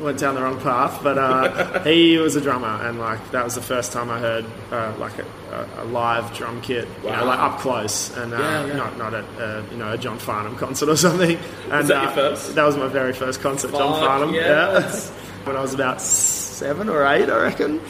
[0.00, 3.54] Went down the wrong path, but uh, he was a drummer, and like that was
[3.54, 7.38] the first time I heard uh, like a, a, live drum kit, you know, like
[7.38, 8.72] up close, and uh, Yeah, yeah.
[8.74, 11.38] not not at uh, you know a John Farnham concert or something.
[11.70, 12.56] And, that your uh, first?
[12.56, 14.34] That was my very first concert, John Farnham.
[14.34, 14.80] Yeah,
[15.44, 17.80] when I was about seven or eight, I reckon.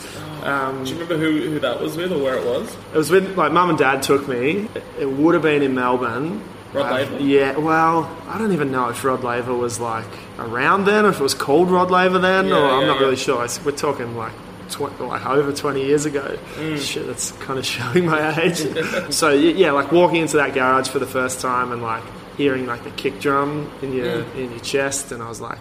[0.42, 2.74] Um, Do you remember who, who that was with or where it was?
[2.92, 4.68] it was with like mum and dad took me.
[4.98, 6.42] It would have been in Melbourne.
[6.72, 7.18] Rod Uh, Laver?
[7.20, 10.06] Yeah, well, I don't even know if Rod Laver was like
[10.38, 13.02] around then, or if it was called Rod Laver then, Yeah, or I'm not yeah.
[13.02, 13.46] really sure.
[13.64, 14.32] We're talking like
[14.70, 16.38] tw- like over 20 years ago.
[16.56, 16.78] Mm.
[16.78, 18.66] Shit, that's kind of showing my age.
[19.12, 22.02] so yeah, like walking into that garage for the first time and like
[22.38, 24.34] hearing like the kick drum in your Mm.
[24.36, 25.58] in your chest, and I was like.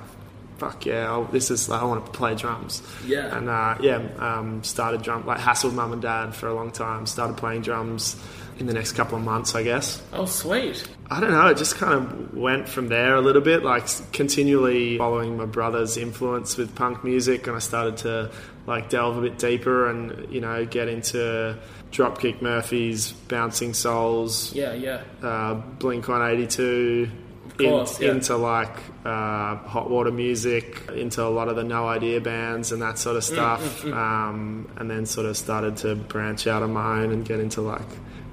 [0.62, 1.12] Fuck yeah!
[1.17, 2.84] i this is I want to play drums.
[3.04, 3.36] Yeah.
[3.36, 7.08] and uh, yeah, um, started drum like hassled mum and dad for a long time.
[7.08, 8.15] Started playing drums
[8.60, 10.00] in the next couple of months, I guess.
[10.13, 10.88] Oh, sweet.
[11.10, 11.47] I don't know.
[11.47, 15.97] It just kind of went from there a little bit, like continually following my brother's
[15.97, 18.30] influence with punk music, and I started to
[18.67, 21.58] like delve a bit deeper and you know get into
[21.91, 25.02] Dropkick Murphys, Bouncing Souls, Yeah, yeah.
[25.24, 27.10] uh, Blink One Eighty Two.
[27.58, 28.12] Course, yeah.
[28.12, 32.82] Into like uh, hot water music, into a lot of the no idea bands and
[32.82, 36.74] that sort Mm, of stuff, Um, and then sort of started to branch out on
[36.74, 37.82] my own and get into like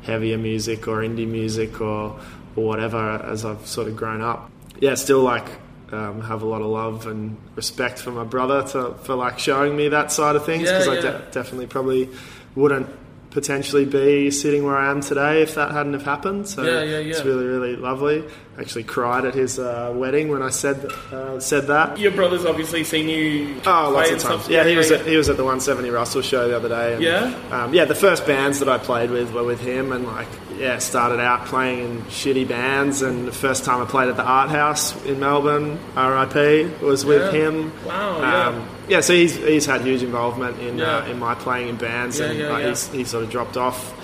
[0.03, 2.19] heavier music or indie music or
[2.57, 4.51] or whatever as I've sort of grown up.
[4.81, 5.47] Yeah, still like
[5.93, 9.77] um, have a lot of love and respect for my brother to, for like showing
[9.77, 12.09] me that side of things Yeah, because I de- definitely probably
[12.55, 12.89] wouldn't
[13.31, 16.49] potentially be sitting where I am today if that hadn't have happened.
[16.49, 17.11] So Yeah, yeah, yeah.
[17.11, 18.25] it's really really lovely.
[18.59, 21.97] Actually cried at his uh, wedding when I said uh, said that.
[21.99, 24.49] Your brother's obviously seen you Oh, lots of times.
[24.49, 26.95] Yeah, he was at, he was at the 170 Russell show the other day.
[26.95, 27.35] And, Yeah?
[27.53, 27.85] um, yeah.
[27.85, 30.27] The first bands that I played with were with him, and like
[30.59, 33.01] yeah, started out playing in shitty bands.
[33.01, 36.85] And the first time I played at the Art House in Melbourne, R.I.P.
[36.85, 37.41] was with Yeah.
[37.41, 37.73] him.
[37.87, 38.47] Wow, yeah.
[38.49, 42.19] Um, yeah, so he's he's had huge involvement in uh, in my playing in bands,
[42.19, 42.69] Yeah, and yeah, like, yeah.
[42.71, 43.95] he's he sort of dropped off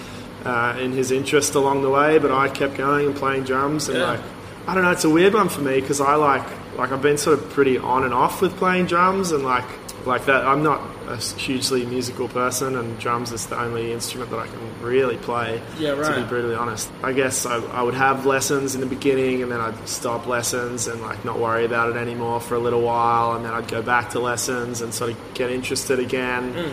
[0.46, 3.98] uh, in his interest along the way, but I kept going and playing drums, and
[3.98, 4.10] Yeah.
[4.12, 4.20] like
[4.66, 6.46] I don't know, it's a weird one for me because I like
[6.76, 9.64] like I've been sort of pretty on and off with playing drums, and like
[10.06, 10.44] like that.
[10.44, 14.82] I'm not a hugely musical person, and drums is the only instrument that I can
[14.82, 15.62] really play.
[15.78, 16.14] Yeah, right.
[16.14, 19.52] To be brutally honest, I guess I, I would have lessons in the beginning, and
[19.52, 23.34] then I'd stop lessons and like not worry about it anymore for a little while,
[23.34, 26.54] and then I'd go back to lessons and sort of get interested again.
[26.54, 26.72] Mm.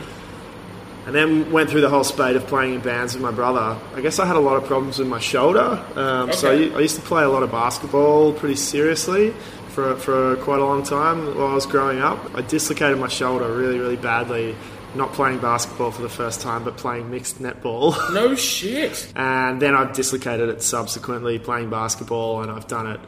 [1.06, 3.76] And then went through the whole spate of playing in bands with my brother.
[3.96, 5.84] I guess I had a lot of problems with my shoulder.
[5.96, 6.72] Um, So Okay.
[6.74, 9.32] I, I used to play a lot of basketball pretty seriously
[9.70, 12.20] for, for quite a long time while I was growing up.
[12.36, 14.56] I dislocated my shoulder really, really badly.
[14.94, 17.96] Not playing basketball for the first time, but playing mixed netball.
[18.14, 19.12] No shit.
[19.16, 23.00] and then I've dislocated it subsequently playing basketball, and I've done it.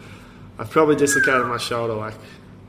[0.58, 2.14] I've probably dislocated my shoulder like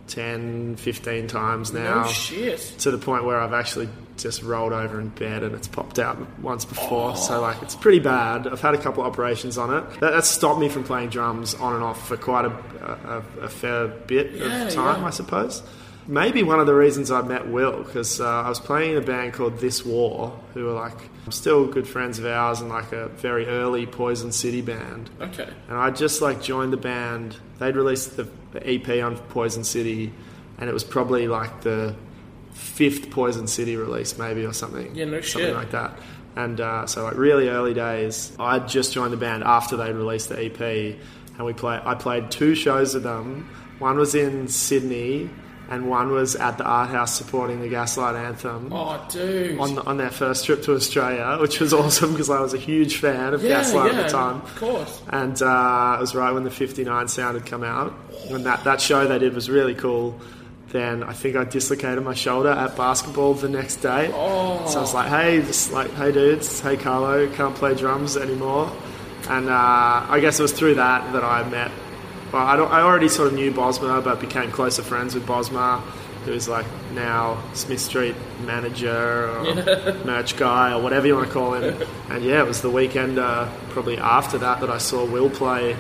[0.09, 2.03] 10, 15 times now.
[2.03, 2.59] No shit.
[2.81, 6.19] to the point where I've actually just rolled over in bed and it's popped out
[6.41, 7.17] once before.
[7.17, 8.47] So like it's pretty bad.
[8.47, 10.01] I've had a couple operations on it.
[10.01, 13.49] That, that's stopped me from playing drums on and off for quite a, a, a
[13.49, 15.07] fair bit Yeah, of time, yeah.
[15.07, 15.63] I suppose.
[16.07, 19.01] Maybe one of the reasons I met Will because uh, I was playing in a
[19.07, 20.99] band called This War, who are like
[21.31, 25.49] still good friends of ours and like a very early Poison City band Okay.
[25.69, 27.37] and I just like joined the band.
[27.59, 30.13] They'd released the, the EP on Poison City,
[30.59, 31.97] and it was probably like the
[32.55, 34.95] fifth Poison City release, maybe or something.
[34.95, 35.55] Yeah, no something shit.
[35.57, 35.99] like that.
[36.37, 40.31] And uh, so, like really early days, I just joined the band after they'd released
[40.31, 40.61] the EP,
[41.37, 41.81] and we play.
[41.85, 43.49] I played two shows with them.
[43.79, 45.31] One was in Sydney,
[45.71, 49.59] and one was at the Art House supporting the Gaslight Anthem Oh, dude.
[49.61, 52.97] on on their first trip to Australia, which was awesome because I was a huge
[52.97, 55.03] fan of yeah, Gaslight yeah, at the time Of course.
[55.11, 57.95] and uh, it was right when the 59 sound had come out.
[58.31, 60.19] and that, that show they did was really cool.
[60.75, 64.11] Then I think I dislocated my shoulder at basketball the next day.
[64.13, 64.67] Oh.
[64.67, 68.73] So I was like, hey, just like, hey dudes, hey Carlo, can't play drums anymore.
[69.29, 71.71] And uh, I guess it was through that that I met.
[72.33, 75.79] Well, I, don't, I already sort of knew Bosma, but became closer friends with Bosma,
[76.25, 79.55] who's like now Smith Street manager or
[80.05, 81.87] merch guy or whatever you want to call him.
[82.11, 85.77] And yeah, it was the weekend uh, probably after that that I saw Will play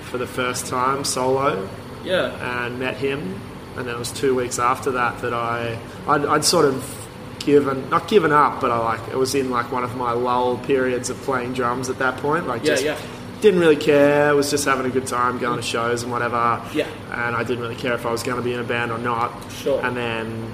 [0.00, 1.68] for the first time solo
[2.04, 2.64] Yeah.
[2.64, 3.38] and met him.
[3.80, 6.96] And then it was two weeks after that that I I'd, I'd sort of
[7.40, 10.58] given not given up, but I like it was in like one of my lull
[10.58, 12.46] periods of playing drums at that point.
[12.46, 12.98] Like Yeah, just yeah.
[13.40, 14.36] didn't really care.
[14.36, 16.62] Was just having a good time, going to shows and whatever.
[16.74, 16.86] Yeah.
[17.10, 18.98] And I didn't really care if I was going to be in a band or
[18.98, 19.32] not.
[19.52, 19.84] Sure.
[19.84, 20.52] And then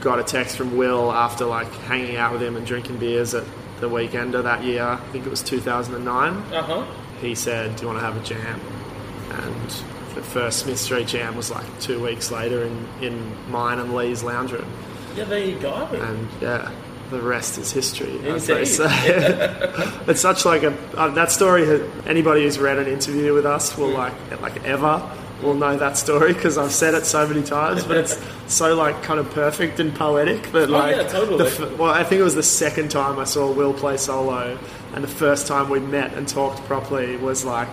[0.00, 3.44] got a text from Will after like hanging out with him and drinking beers at
[3.80, 4.82] the weekend of that year.
[4.84, 6.84] I think it was 2009 Uh huh.
[7.20, 8.60] he said, "Do you want to have a jam?"
[9.30, 9.84] And
[10.14, 14.22] the first Smith Street jam was like two weeks later in, in mine and Lee's
[14.22, 14.66] lounge room,
[15.16, 15.74] Yeah, there you go.
[15.74, 16.70] and yeah,
[17.10, 18.66] the rest is history, as they Indeed.
[18.66, 20.00] say.
[20.06, 21.82] it's such like a uh, that story.
[22.06, 25.02] Anybody who's read an interview with us will like like ever
[25.42, 29.02] will know that story because I've said it so many times, but it's so like
[29.02, 31.46] kind of perfect and poetic that like Oh, yeah, totally.
[31.46, 34.58] f- well, I think it was the second time I saw Will play solo,
[34.94, 37.68] and the first time we met and talked properly was like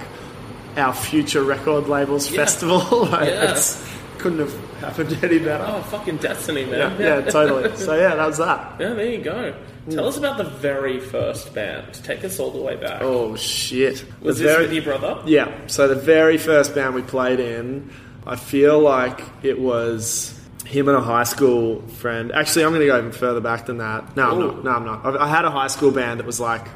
[0.78, 2.38] our future record labels Yeah.
[2.38, 3.06] festival.
[3.06, 3.52] like, Yeah.
[3.52, 5.66] it's, couldn't have happened any better.
[5.68, 7.02] Oh, fucking destiny, yeah, man.
[7.02, 7.76] yeah, totally.
[7.78, 8.76] So yeah, that was that.
[8.80, 9.54] Yeah, there you go.
[9.90, 10.10] Tell hmm.
[10.10, 11.94] us about the very first band.
[12.04, 13.02] Take us all the way back.
[13.02, 14.06] Oh shit!
[14.22, 15.24] Was The this very- with your brother?
[15.26, 15.52] Yeah.
[15.68, 17.90] So the very first band we played in,
[18.28, 22.32] I feel like it was him and a high school friend.
[22.32, 24.16] Actually, I'm going to go even further back than that.
[24.16, 24.64] No, I'm not.
[24.64, 25.06] No, I'm not.
[25.20, 26.68] I I had a high school band that was like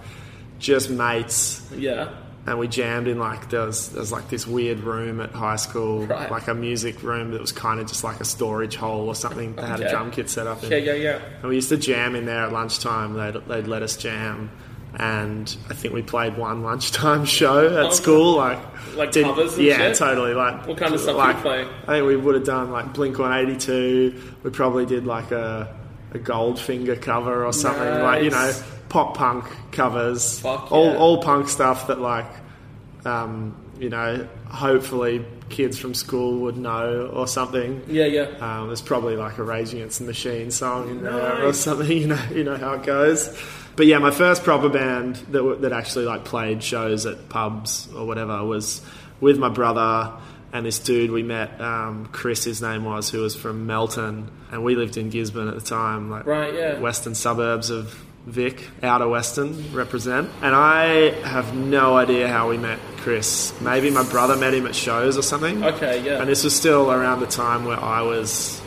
[0.57, 2.09] just mates, Yeah.
[2.47, 5.55] And we jammed in like there was there was like this weird room at high
[5.55, 6.29] school, Right.
[6.29, 9.55] like a music room that was kind of just like a storage hole or something.
[9.55, 10.69] They had a drum kit set up in.
[10.71, 11.19] Yeah, yeah, yeah.
[11.41, 13.13] And we used to jam in there at lunchtime.
[13.15, 14.51] They'd, they'd let us jam.
[14.97, 18.37] And I think we played one lunchtime show at Oh, school.
[18.37, 18.59] Like,
[18.95, 19.97] Like covers and yeah, shit?
[19.97, 20.33] totally.
[20.33, 21.67] Like, What kind of stuff like, you playing?
[21.87, 24.21] I think we would have done like Blink 182.
[24.43, 25.75] We probably did like a,
[26.13, 27.83] a Goldfinger cover or something.
[28.03, 28.63] Like, you know, Nice.
[28.89, 30.39] Pop punk covers.
[30.39, 30.97] Fuck all, yeah.
[30.97, 32.27] all punk stuff that, like,
[33.05, 37.83] um, you know, hopefully kids from school would know or something.
[37.87, 38.23] Yeah, yeah.
[38.39, 41.85] Um, there's probably like a Rage Against the Machine song in there or something.
[41.95, 43.27] You know, you know how it goes.
[43.75, 47.87] But yeah, my first proper band that w- that actually like played shows at pubs
[47.93, 48.81] or whatever was
[49.19, 50.13] with my brother
[50.53, 51.59] and this dude we met.
[51.59, 55.55] Um, Chris, his name was, who was from Melton, and we lived in Gisborne at
[55.55, 56.79] the time, like Right, yeah.
[56.79, 60.29] western suburbs of Vic, outer western represent.
[60.41, 63.53] And I have no idea how we met Chris.
[63.61, 65.63] Maybe my brother met him at shows or something.
[65.63, 66.19] Okay, yeah.
[66.21, 68.59] And this was still around the time where I was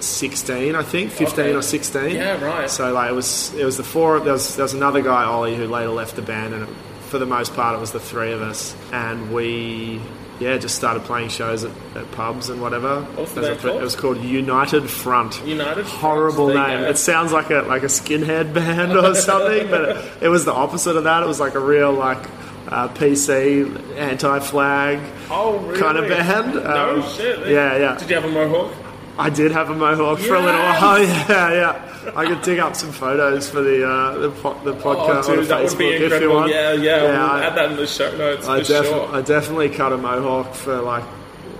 [0.00, 1.54] 16, I think, 15 Okay.
[1.54, 2.10] or 16.
[2.14, 2.70] Yeah, right.
[2.70, 5.24] So like it was it was the four of there was there was another guy
[5.24, 6.68] Ollie who later left the band and it,
[7.08, 10.00] for the most part it was the three of us and we
[10.40, 13.06] yeah just started playing shows at, at pubs and whatever.
[13.16, 13.80] was the called?
[13.80, 15.44] It was called United Front.
[15.46, 16.84] United Horrible you name.
[16.84, 20.52] It sounds like a like a skinhead band or something, but it, it was the
[20.52, 21.22] opposite of that.
[21.22, 22.24] It was like a real like
[22.68, 24.98] uh, PC anti-flag
[25.30, 25.80] Oh, really?
[25.80, 26.54] kind of band.
[26.54, 27.38] No Um, shit.
[27.48, 27.96] Yeah, yeah.
[27.98, 28.72] Did you have a mohawk?
[29.18, 30.98] I did have a mohawk for a little while.
[31.04, 32.12] Yeah, yeah.
[32.16, 35.38] I could dig up some photos for the uh, the, po- the Oh, podcast dude,
[35.40, 36.50] on that Facebook would be if you want.
[36.52, 37.02] Yeah, yeah.
[37.02, 39.14] we'll I, add that in the show notes I, defi- sure.
[39.14, 41.04] I definitely cut a mohawk for like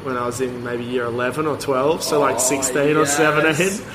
[0.04, 3.16] when I was in maybe year eleven or twelve, so Oh, like sixteen or yes.
[3.16, 3.86] seventeen.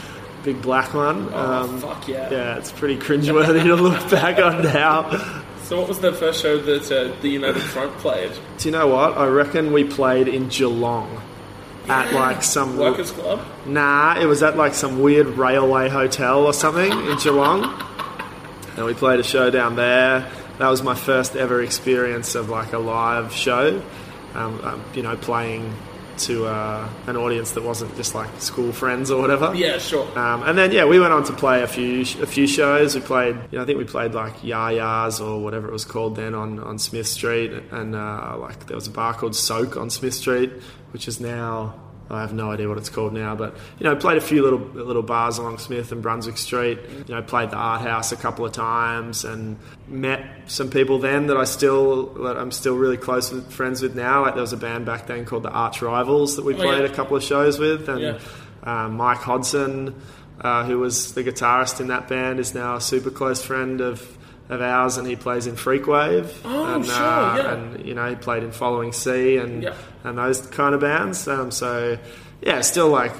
[0.44, 1.30] Big black one.
[1.34, 2.30] Oh, um, fuck yeah.
[2.30, 5.10] yeah, it's pretty cringeworthy to look back on now.
[5.64, 8.32] So, what was the first show that uh, the United Front played?
[8.58, 9.18] Do you know what?
[9.18, 11.22] I reckon we played in Geelong.
[11.90, 13.46] At like some Workers Club.
[13.66, 17.64] Nah, it was at like some weird railway hotel or something in Geelong.
[18.76, 20.30] And we played a show down there.
[20.60, 23.82] That was my first ever experience of like a live show.
[24.34, 25.74] Um, um, you know, playing
[26.20, 29.54] to uh, an audience that wasn't just like school friends or whatever.
[29.56, 30.08] Yeah, sure.
[30.18, 32.96] Um, and then yeah, we went on to play a few a few shows.
[32.96, 35.86] We played, you know, I think we played like Yah Yah's or whatever it was
[35.86, 39.78] called then on, on Smith Street, and uh, like there was a bar called Soak
[39.78, 40.52] on Smith Street,
[40.92, 41.76] which is now
[42.10, 44.60] I have no idea what it's called now, but you know, played a few little
[44.60, 46.80] little bars along Smith and Brunswick Street.
[47.08, 51.28] You know, played the Art House a couple of times and met some people then
[51.28, 54.22] that I still that I'm still really close with friends with now.
[54.22, 56.84] Like there was a band back then called the Arch Rivals that we Oh, played
[56.84, 56.90] yeah.
[56.92, 58.20] a couple of shows with, and Yeah.
[58.64, 59.96] uh, Mike Hodson,
[60.42, 64.18] uh, who was the guitarist in that band, is now a super close friend of.
[64.50, 66.30] Of ours, and he plays in Freakwave.
[66.44, 67.54] Oh, and, sure, uh, yeah.
[67.54, 69.74] And you know, he played in Following Sea and Yeah.
[70.04, 71.26] and those kind of bands.
[71.30, 71.98] Um, so
[72.42, 73.14] yeah, still like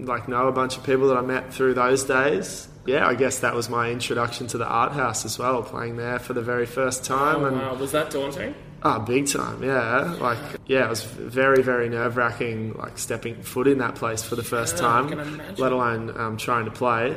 [0.00, 2.68] like know a bunch of people that I met through those days.
[2.84, 6.18] Yeah, I guess that was my introduction to the art house as well, playing there
[6.18, 7.42] for the very first time.
[7.42, 8.54] Oh, and wow, was that daunting?
[8.82, 10.14] Oh, big time, yeah.
[10.20, 14.36] Like, yeah, it was very, very nerve wracking, like stepping foot in that place for
[14.36, 17.16] the first Yeah, time, let alone um, trying to play.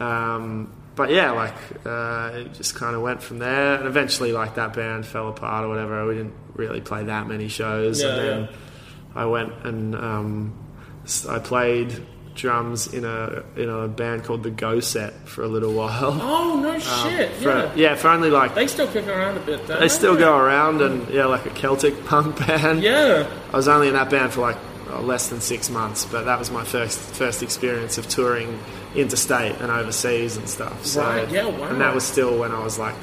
[0.00, 1.54] Um, but yeah, like,
[1.86, 3.76] uh, it just kind of went from there.
[3.76, 6.04] And eventually, like, that band fell apart or whatever.
[6.08, 8.02] We didn't really play that many shows.
[8.02, 8.56] Yeah, and then yeah.
[9.14, 10.58] I went and um,
[11.28, 15.72] I played drums in a in a band called the Go Set for a little
[15.72, 16.18] while.
[16.48, 17.30] Oh no shit!
[17.34, 17.74] For, yeah.
[17.76, 20.80] yeah, for only like They still kick around a bit, don't they still go around
[20.80, 22.82] and yeah, like a Celtic punk band.
[22.82, 23.28] Yeah.
[23.52, 24.56] I was only in that band for like
[25.02, 28.58] less than six months, but that was my first first experience of touring
[28.94, 30.84] interstate and overseas and stuff.
[30.86, 31.68] So, Right, yeah, wow.
[31.68, 32.94] And that was still when I was like,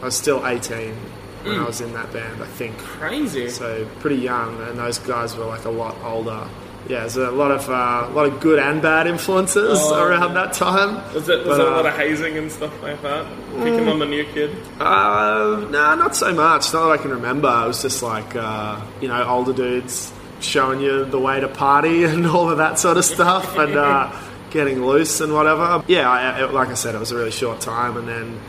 [0.00, 0.94] I was still eighteen
[1.42, 1.62] when Mm.
[1.64, 2.76] I was in that band, I think.
[2.78, 3.48] Crazy.
[3.48, 6.46] So pretty young, and those guys were like a lot older.
[6.88, 10.34] Yeah, there's a lot of uh, a lot of good and bad influences Oh, around
[10.34, 10.44] yeah.
[10.46, 10.96] that time.
[11.14, 13.26] was it was But, it a uh, lot of hazing and stuff like that?
[13.58, 14.56] Picking on the new kid.
[14.80, 16.72] Uh, no, not so much.
[16.72, 17.48] Not that I can remember.
[17.64, 22.04] It was just like, uh, you know, older dudes showing you the way to party
[22.10, 24.12] and all of that sort of stuff and uh,
[24.50, 25.84] getting loose and whatever.
[25.86, 27.96] Yeah, I, it, like I said, it was a really short time.
[27.96, 28.40] And then,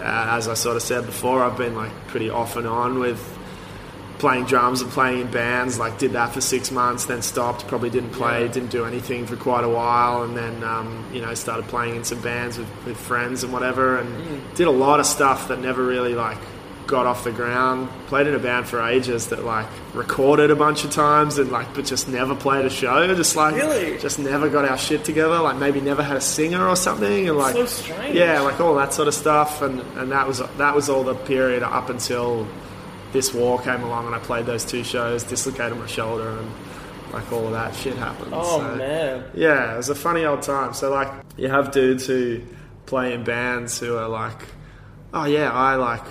[0.00, 3.18] uh, as I sort of said before, I've been like pretty off and on with
[4.18, 5.78] playing drums and playing in bands.
[5.78, 7.66] Like, did that for six months, then stopped.
[7.66, 11.34] Probably didn't play, didn't do anything for quite a while, and then um, you know
[11.34, 15.06] started playing in some bands with, with friends and whatever, and did a lot of
[15.06, 16.38] stuff that never really like
[16.86, 17.88] got off the ground.
[18.08, 21.72] Played in a band for ages that like recorded a bunch of times and like
[21.74, 23.06] but just never played a show.
[23.14, 23.98] Just like Really?
[23.98, 25.38] just never got our shit together.
[25.38, 28.14] Like maybe never had a singer or something, and like so strange.
[28.14, 29.62] yeah, like all that sort of stuff.
[29.62, 32.46] And and that was that was all the period up until
[33.12, 36.50] this war came along and I played those two shows, dislocated my shoulder, and
[37.12, 38.30] like all of that shit happened.
[38.34, 39.24] Oh So, man.
[39.34, 40.74] Yeah, it was a funny old time.
[40.74, 42.40] So like, you have dudes who
[42.86, 44.42] play in bands who are like,
[45.12, 46.02] oh yeah, I like,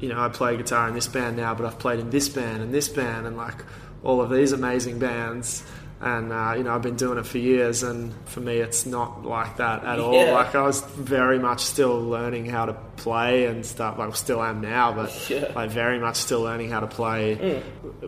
[0.00, 2.62] you know, I play guitar in this band now, but I've played in this band
[2.62, 3.64] and this band and like
[4.02, 5.62] all of these amazing bands.
[6.02, 9.22] And uh, you know, I've been doing it for years, and for me, it's not
[9.26, 10.32] like that at all.
[10.32, 13.98] Like I was very much still learning how to play and stuff.
[13.98, 15.52] Like still am now, but Yeah.
[15.54, 17.60] like very much still learning how to play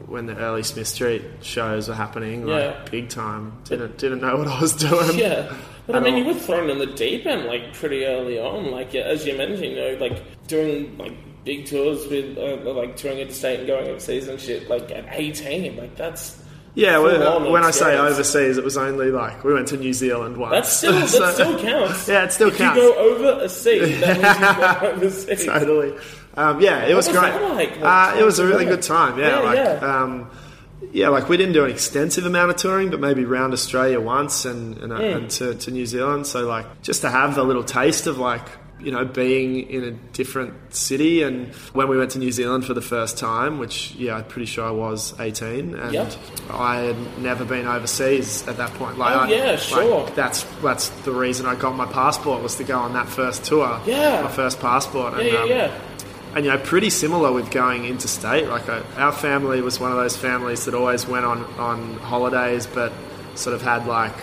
[0.06, 2.54] when the early Smith Street shows were happening, Yeah.
[2.54, 3.52] like big time.
[3.64, 5.18] Didn't didn't know what I was doing.
[5.18, 5.54] Yeah.
[5.84, 6.20] But I mean, all.
[6.20, 8.70] you were thrown in the deep end like pretty early on.
[8.70, 11.12] Like as you mentioned, you know, like doing like
[11.44, 14.68] big tours with uh, like touring interstate and going overseas and shit.
[14.68, 16.40] Like at eighteen, like that's
[16.74, 20.36] Yeah, well, when I say overseas, it was only like we went to New Zealand
[20.36, 20.52] once.
[20.52, 22.08] that still that So- still counts.
[22.08, 22.80] Yeah, it still if counts.
[22.80, 25.44] you go over a sea, that means you go overseas.
[25.46, 25.98] totally.
[26.34, 27.32] Um, yeah, it was, was great.
[27.42, 27.76] like?
[27.76, 29.18] Like, uh, it was a really good time.
[29.18, 30.02] Yeah, Yeah, like yeah.
[30.02, 30.30] Um,
[30.90, 34.44] yeah, like we didn't do an extensive amount of touring, but maybe round Australia once
[34.46, 35.00] and and, Hmm.
[35.02, 36.26] and to, to New Zealand.
[36.26, 38.46] So like just to have the little taste of like
[38.82, 41.22] you know being in a different city.
[41.22, 44.46] And when we went to New Zealand for the first time, which yeah, I'm pretty
[44.46, 46.12] sure I was 18, and Yep.
[46.50, 48.98] I had never been overseas at that point.
[48.98, 50.06] Like, Oh, I- yeah, like, sure.
[50.14, 53.80] that's that's the reason I got my passport was to go on that first tour.
[53.86, 54.22] Yeah.
[54.22, 55.14] my first passport.
[55.14, 55.80] Yeah, and, yeah, um, yeah.
[56.36, 58.48] and you know, pretty similar with going interstate.
[58.48, 62.66] Like uh, our family was one of those families that always went on on holidays,
[62.66, 62.92] but
[63.34, 64.14] sort of had like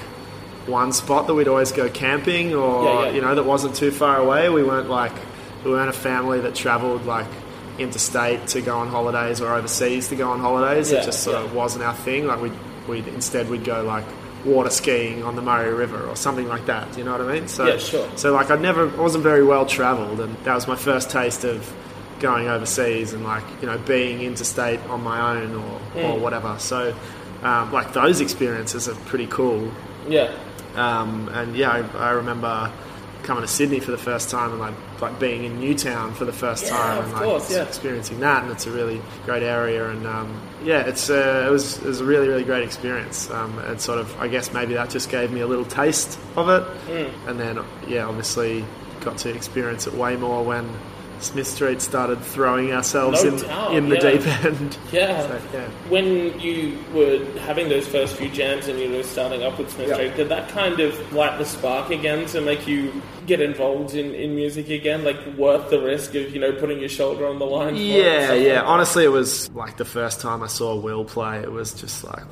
[0.67, 3.11] one spot that we'd always go camping, or Yeah, yeah.
[3.11, 4.49] you know, that wasn't too far away.
[4.49, 5.13] We weren't like
[5.63, 7.27] we weren't a family that travelled like
[7.77, 10.91] interstate to go on holidays or overseas to go on holidays.
[10.91, 12.27] Yeah, it just sort of wasn't our thing.
[12.27, 12.51] Like we
[12.87, 14.05] we instead we'd go like
[14.45, 16.97] water skiing on the Murray River or something like that.
[16.97, 17.47] You know what I mean?
[17.47, 18.09] So Yeah, sure.
[18.15, 21.71] so like I never wasn't very well travelled, and that was my first taste of
[22.19, 26.09] going overseas and like you know being interstate on my own or, Mm.
[26.13, 26.55] or whatever.
[26.59, 26.93] So
[27.43, 29.71] um, like those experiences are pretty cool.
[30.07, 30.31] Yeah.
[30.79, 32.71] Um, and yeah, I, I remember
[33.23, 36.31] coming to Sydney for the first time and like like being in Newtown for the
[36.33, 37.63] first Yeah, time and like course, yeah.
[37.63, 39.89] experiencing that, and it's a really great area.
[39.89, 43.29] And um, yeah, it's uh, it was it was a really really great experience.
[43.29, 46.49] Um, and sort of I guess maybe that just gave me a little taste of
[46.49, 47.29] it, Hmm.
[47.29, 48.63] and then yeah, obviously
[49.01, 50.67] got to experience it way more when.
[51.21, 54.11] Smith Street started throwing ourselves No in, doubt, in the yeah.
[54.11, 54.77] deep end.
[54.91, 55.21] Yeah.
[55.27, 55.67] So, yeah.
[55.89, 59.89] When you were having those first few jams and you were starting up with Smith
[59.89, 59.95] Yeah.
[59.95, 64.13] Street, did that kind of light the spark again to make you get involved in,
[64.15, 65.03] in music again?
[65.03, 67.75] Like worth the risk of, you know, putting your shoulder on the line?
[67.75, 68.61] for Yeah, yeah.
[68.61, 71.39] like Honestly, it was like the first time I saw Will play.
[71.39, 72.23] It was just like,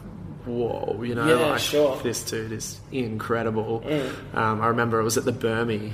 [0.45, 1.97] whoa, you know, Yeah, like sure.
[1.97, 2.03] Mm.
[2.03, 3.83] this dude is incredible.
[4.33, 5.91] Um, I remember it was at the Burmy,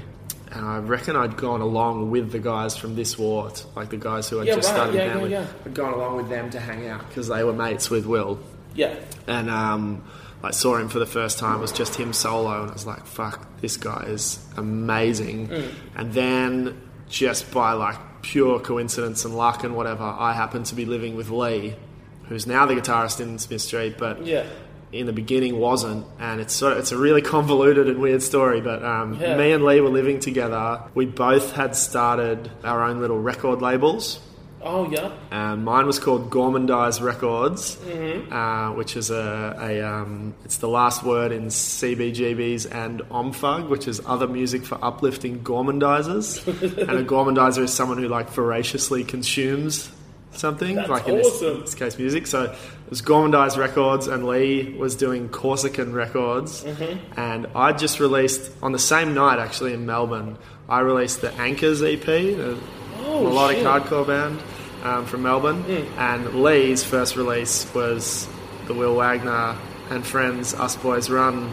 [0.53, 4.29] and I reckon I'd gone along with the guys from This Wart, like the guys
[4.29, 5.45] who had Yeah, just right, started yeah, yeah, yeah.
[5.65, 8.39] I'd gone along with them to hang out because they were mates with Will.
[8.75, 8.95] Yeah.
[9.27, 10.03] and um,
[10.43, 11.57] I saw him for the first time.
[11.57, 15.71] It was just him solo, and I was like, "Fuck, this guy is amazing." Mm.
[15.95, 20.85] And then, just by like pure coincidence and luck and whatever, I happened to be
[20.85, 21.75] living with Lee,
[22.23, 24.45] who's now the guitarist in Smith Street, but Yeah.
[24.93, 26.05] In the beginning wasn't.
[26.19, 28.61] And it's sort of, it's a really convoluted and weird story.
[28.61, 29.35] But um, Yeah.
[29.37, 30.81] me and Lee were living together.
[30.93, 34.19] We both had started our own little record labels.
[34.65, 35.11] Oh, yeah.
[35.29, 38.31] Um, mine was called Gormandize Records, Mm-hmm.
[38.31, 43.89] uh, which is a, a um, it's the last word in CBGBs and OMFUG, which
[43.89, 46.47] is other music for uplifting gormandizers.
[46.87, 49.91] and a gormandizer is someone who like voraciously consumes
[50.37, 51.61] something, That's like in this, awesome.
[51.61, 52.27] this case music.
[52.27, 52.55] So it
[52.89, 57.19] was Gormandize Records, and Lee was doing Corsican Records, Mm-hmm.
[57.19, 60.37] and I just released on the same night actually in Melbourne.
[60.69, 62.57] I released the Anchors EP, the
[63.05, 63.65] Oh, melodic shit.
[63.67, 64.39] hardcore band
[64.83, 65.63] um, from Melbourne,
[65.97, 68.27] and Lee's first release was
[68.67, 69.57] the Will Wagner
[69.89, 71.51] and Friends Us Boys Run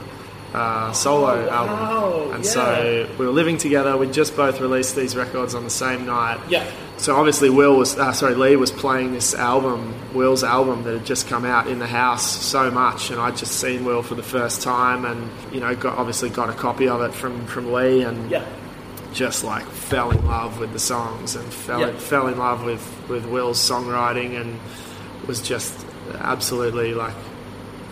[0.54, 1.78] uh, solo album.
[1.78, 2.50] wow, And yeah.
[2.50, 3.96] so we were living together.
[3.96, 6.40] We just both released these records on the same night.
[6.48, 6.70] Yeah.
[6.96, 11.06] So obviously, Will was uh, sorry, Lee was playing this album, Will's album that had
[11.06, 14.22] just come out in the house so much, and I'd just seen Will for the
[14.22, 18.02] first time, and you know, got obviously got a copy of it from from Lee,
[18.02, 18.44] and Yeah.
[19.14, 21.92] just like fell in love with the songs and fell Yeah.
[21.92, 24.58] fell in love with with Will's songwriting and
[25.26, 25.72] was just
[26.18, 27.14] absolutely like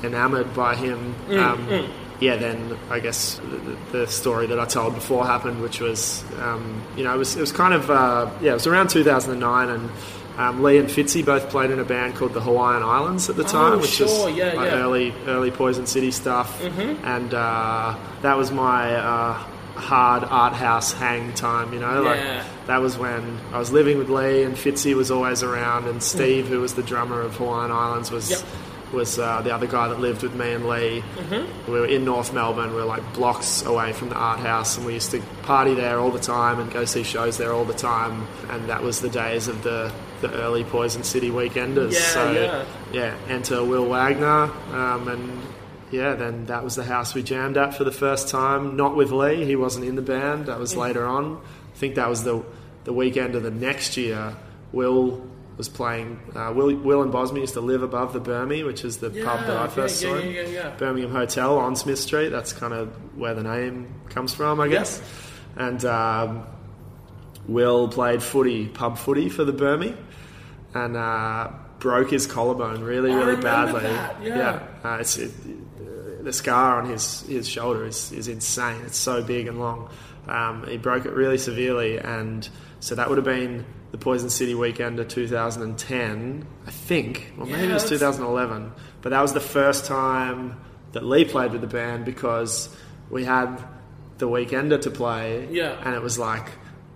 [0.05, 1.15] enamored by him.
[1.29, 1.89] Mm, um,
[2.21, 6.83] Yeah, then I guess the, the story that I told before happened, which was um,
[6.97, 9.91] you know it was it was kind of uh, yeah it was around 2009 and.
[10.39, 13.43] Um, Lee and Fitzy both played in a band called the Hawaiian Islands at the
[13.43, 14.77] time, Oh, which sure, is yeah, like yeah.
[14.77, 14.83] Mm-hmm.
[14.85, 19.33] early early Poison City stuff, and uh, that was my uh,
[19.75, 21.73] hard art house hang time.
[21.73, 22.09] You know, Yeah.
[22.45, 26.01] like that was when I was living with Lee and Fitzy was always around, and
[26.01, 28.31] Steve, who was the drummer of Hawaiian Islands, was.
[28.31, 28.41] Yep.
[28.93, 31.03] Was uh, the other guy that lived with me and Lee?
[31.17, 31.71] Mm-hmm.
[31.71, 32.71] We were in North Melbourne.
[32.71, 35.99] We were like blocks away from the art house, and we used to party there
[35.99, 38.27] all the time and go see shows there all the time.
[38.49, 41.93] And that was the days of the, the early Poison City weekenders.
[41.93, 42.65] Yeah, so yeah.
[42.93, 45.43] yeah, enter Will Wagner, um, and
[45.91, 48.77] yeah, then that was the house we jammed at for the first time.
[48.77, 50.47] Not with Lee; he wasn't in the band.
[50.47, 51.37] That was later on.
[51.37, 52.43] I think that was the
[52.85, 54.35] the weekend of the next year.
[54.73, 55.27] Will
[55.59, 56.21] was playing.
[56.35, 59.41] Uh, Will, Will and Bosmy used to live above the Burmy, which is the pub
[59.47, 60.19] that I first yeah, saw.
[60.19, 60.71] yeah, yeah, yeah.
[60.77, 62.29] Birmingham Hotel on Smith Street.
[62.29, 62.89] That's kind of
[63.19, 65.03] where the name comes from, I guess.
[65.57, 66.47] And um,
[67.49, 69.97] Will played footy, pub footy for the Burmy,
[70.75, 71.51] and uh,
[71.81, 73.83] broke his collarbone really, really badly.
[73.83, 74.63] that, yeah.
[74.85, 75.33] Uh, it's, it,
[76.25, 78.81] the scar on his, his shoulder is, is insane.
[78.87, 79.91] It's so big and long.
[80.29, 82.49] Um, he broke it really severely, and
[82.81, 87.59] so that would have been the Poison City weekend of 2010, I think, or maybe
[87.63, 88.73] Yeah, it was 2011.
[89.03, 90.61] But that was the first time
[90.93, 92.69] that Lee played with the band because
[93.11, 93.63] we had
[94.19, 95.77] the Weekender to play, Yeah.
[95.85, 96.47] and it was like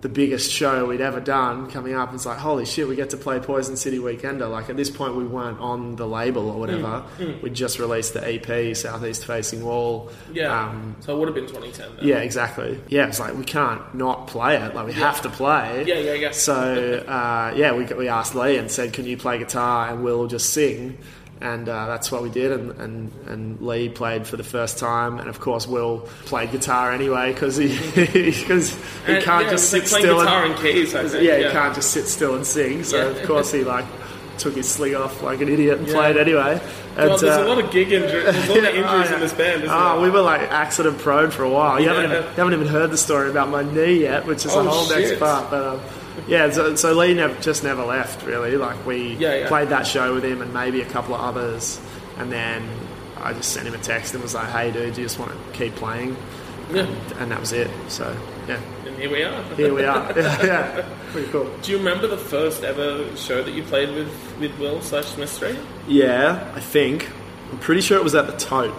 [0.03, 2.13] the biggest show we'd ever done coming up.
[2.13, 4.51] It's like, holy shit, we get to play Poison City Weekender.
[4.51, 7.05] Like at this point, we weren't on the label or whatever.
[7.41, 10.11] We just released the EP, Southeast Facing Wall.
[10.33, 10.67] Yeah.
[10.67, 12.05] Um, so it would have been 2010 then.
[12.05, 12.81] yeah, exactly.
[12.89, 14.75] Yeah, it's like we can't not play it.
[14.75, 15.85] Like we have to play.
[15.87, 16.31] Yeah, yeah, yeah.
[16.31, 20.27] So uh, yeah, we we asked Lee and said, "Can you play guitar?" And we'll
[20.27, 20.97] just sing.
[21.41, 25.19] And uh, that's what we did, and, and, and Lee played for the first time,
[25.19, 28.75] and of course Will played guitar anyway because he because
[29.05, 30.19] he And, can't yeah, just sit like still.
[30.19, 31.37] guitar and, and keys, yeah, yeah.
[31.39, 32.85] he can't just sit still and sing.
[32.85, 33.17] So Yeah.
[33.17, 33.83] of course he like
[34.37, 35.93] took his sling off like an idiot and Yeah.
[35.93, 36.61] played anyway.
[36.95, 38.23] And, Well, there's uh, a lot of gig injuries.
[38.23, 40.01] There's a lot of injuries Oh, in this band, isn't Oh, there?
[40.01, 41.77] we were like accident prone for a while.
[41.79, 44.53] You, haven't, even, you haven't even heard the story about my knee yet, which is
[44.55, 45.49] Oh, a whole next part.
[45.49, 45.81] But um,
[46.27, 48.55] yeah, so, so Lee never, just never left really.
[48.57, 49.47] Like we Yeah, yeah.
[49.47, 51.79] played that show with him and maybe a couple of others,
[52.17, 52.67] and then
[53.17, 55.31] I just sent him a text and was like, "Hey, dude, do you just want
[55.31, 56.15] to keep playing?"
[56.71, 56.87] Yeah.
[57.19, 57.69] And that was it.
[57.89, 58.15] So
[58.47, 59.43] yeah, And here we are.
[59.55, 60.11] here we are.
[60.17, 61.49] yeah, yeah, pretty cool.
[61.61, 64.09] Do you remember the first ever show that you played with,
[64.39, 65.57] with Will slash Mystery?
[65.87, 67.09] Yeah, I think.
[67.51, 68.73] I'm pretty sure it was at the Tote.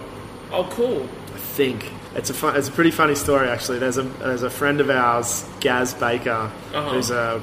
[0.51, 1.03] Oh, cool.
[1.33, 1.85] I think
[2.15, 3.79] it's a fun, it's a pretty funny story actually.
[3.79, 6.89] There's a there's a friend of ours, Gaz Baker, Uh-huh.
[6.91, 7.41] who's a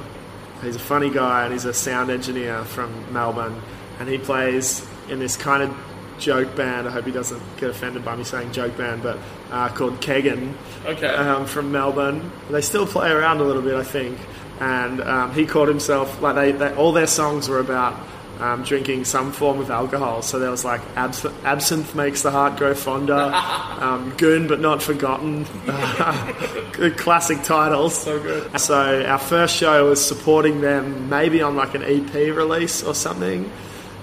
[0.63, 3.61] he's a funny guy and he's a sound engineer from Melbourne,
[4.01, 5.77] and he plays in this kind of
[6.19, 6.87] joke band.
[6.87, 9.19] I hope he doesn't get offended by me saying joke band, but
[9.51, 10.57] uh, called Kegan
[10.87, 11.07] Okay.
[11.09, 12.31] um, from Melbourne.
[12.51, 14.19] They still play around a little bit, I think.
[14.61, 17.95] And um, he called himself like they, they all their songs were about
[18.43, 20.21] um, drinking some form of alcohol.
[20.21, 23.15] So there was like abs- absinthe makes the heart grow fonder,
[23.81, 25.45] um, goon but not forgotten.
[26.73, 27.97] good classic titles.
[27.97, 28.59] So good.
[28.61, 33.51] So our first show was supporting them, maybe on like an EP release or something,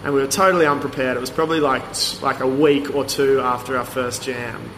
[0.06, 1.18] and we were totally unprepared.
[1.18, 1.84] It was probably like
[2.22, 4.72] like a week or two after our first jam,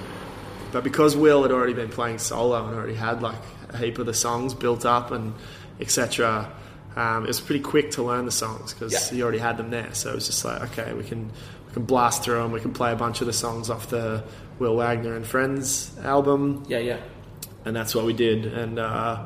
[0.72, 4.08] but because Will had already been playing solo and already had like a heap of
[4.08, 5.36] the songs built up and
[5.80, 6.52] etc.
[6.96, 9.16] Um, it was pretty quick to learn the songs because Yeah.
[9.16, 9.94] he already had them there.
[9.94, 11.32] So it was just like, okay, we can
[11.68, 12.52] we can blast through them.
[12.52, 14.24] We can play a bunch of the songs off the
[14.60, 16.98] Will Wagner and Friends album Yeah, yeah.
[17.66, 18.46] and that's what we did.
[18.46, 19.26] And uh,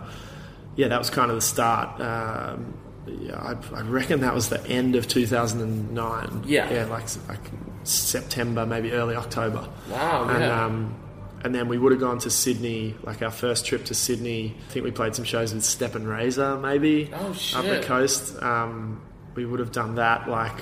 [0.76, 2.00] yeah, that was kind of the start.
[2.00, 6.44] Um, yeah, I, I reckon that was the end of 2009.
[6.46, 6.72] Yeah.
[6.72, 7.40] yeah, like like
[7.84, 9.68] September, maybe early October.
[9.90, 10.66] Wow, And yeah.
[10.66, 10.96] um,
[11.46, 14.56] and then we would have gone to Sydney, like our first trip to Sydney.
[14.68, 18.42] I think we played some shows with Step and Razor, maybe Oh, up the coast.
[18.42, 19.02] Um,
[19.36, 20.60] we would have done that, like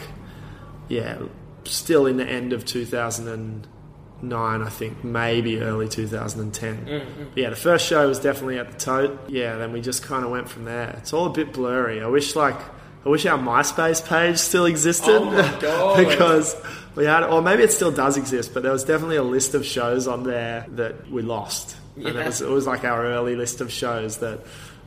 [0.90, 1.20] yeah,
[1.64, 6.86] still in the end of 2009, I think, maybe early 2010.
[6.86, 7.24] Mm-hmm.
[7.36, 9.30] Yeah, the first show was definitely at the Tote.
[9.30, 10.90] Yeah, then we just kind of went from there.
[10.98, 12.02] It's all a bit blurry.
[12.02, 12.60] I wish like
[13.06, 16.56] I wish our MySpace page still existed Oh because
[16.96, 19.66] we had, or maybe it still does exist, but there was definitely a list of
[19.66, 23.62] shows on there that we lost, and it was it was like our early list
[23.62, 24.40] of shows that.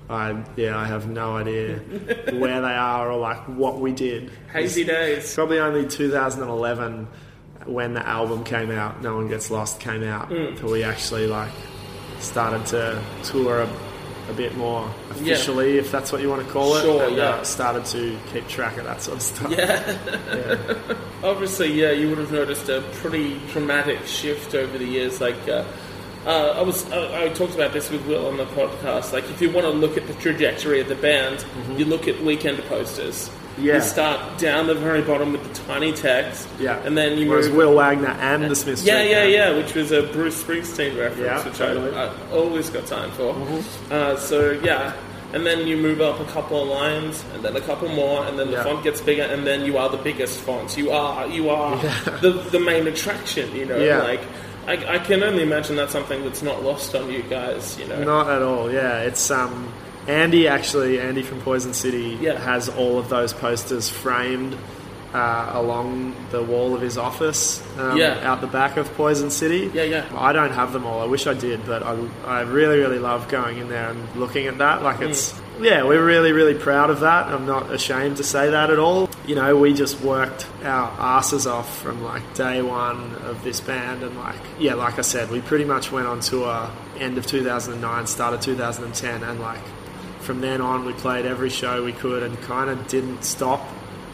[0.08, 1.78] I yeah, I have no idea
[2.38, 4.30] where they are or like what we did.
[4.52, 5.34] Hazy days.
[5.34, 7.08] Probably only 2011
[7.64, 10.58] when the album came out, No One Gets Lost came out, Mm.
[10.60, 11.50] that we actually like
[12.20, 13.68] started to tour a,
[14.28, 17.22] a bit more officially, if that's what you want to call it, Sure, and yeah.
[17.30, 19.50] uh, started to keep track of that sort of stuff.
[19.50, 20.96] Yeah.
[21.22, 25.20] Obviously, yeah, you would have noticed a pretty dramatic shift over the years.
[25.20, 25.64] Like, uh,
[26.26, 29.12] uh, I was, I, I talked about this with Will on the podcast.
[29.12, 31.44] Like, if you want to look at the trajectory of the band,
[31.76, 33.30] you look at weekend posters.
[33.58, 33.76] Yeah.
[33.76, 36.46] You start down the very bottom with the tiny text.
[36.60, 36.76] Yeah.
[36.84, 37.56] And then you Whereas move.
[37.56, 38.84] Will Wagner and the Smiths.
[38.84, 41.94] yeah, yeah, Band- yeah, which was a Bruce Springsteen reference, Yeah, which totally.
[41.94, 43.32] I, I always got time for.
[43.34, 43.92] Mm-hmm.
[43.92, 44.92] Uh, so yeah,
[45.32, 48.38] and then you move up a couple of lines, and then a couple more, and
[48.38, 48.62] then the Yeah.
[48.64, 50.76] font gets bigger, and then you are the biggest font.
[50.76, 51.76] You are, you are
[52.22, 53.54] the the main attraction.
[53.56, 54.02] You know, Yeah.
[54.02, 54.20] like
[54.68, 57.78] I, I can only imagine that's something that's not lost on you guys.
[57.78, 58.70] You know, Not at all.
[58.70, 59.72] Yeah, it's um,
[60.08, 61.00] Andy actually.
[61.00, 62.38] Andy from Poison City Yeah.
[62.38, 64.56] has all of those posters framed
[65.14, 67.62] uh, along the wall of his office.
[67.78, 68.18] Um, Yeah.
[68.22, 69.70] out the back of Poison City.
[69.72, 70.04] Yeah, yeah.
[70.14, 71.00] I don't have them all.
[71.00, 71.96] I wish I did, but I,
[72.26, 74.82] I really, really love going in there and looking at that.
[74.82, 75.32] Like it's.
[75.58, 77.28] Yeah, we're really, really proud of that.
[77.28, 79.08] I'm not ashamed to say that at all.
[79.26, 84.02] You know, we just worked our asses off from like day one of this band,
[84.02, 88.06] and like, yeah, like I said, we pretty much went on tour end of 2009,
[88.06, 89.60] start of 2010, and like
[90.26, 93.66] from then on, we played every show we could and kind of didn't stop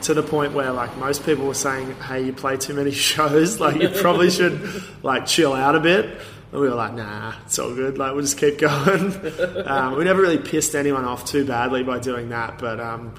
[0.03, 3.59] to the point where like most people were saying, "Hey, you play too many shows.
[3.59, 4.61] Like you probably should
[5.03, 6.05] like chill out a bit."
[6.53, 7.99] And we were like, "Nah, it's all good.
[7.99, 9.15] Like we'll just keep going."
[9.67, 13.15] um, we never really pissed anyone off too badly by doing that, but um,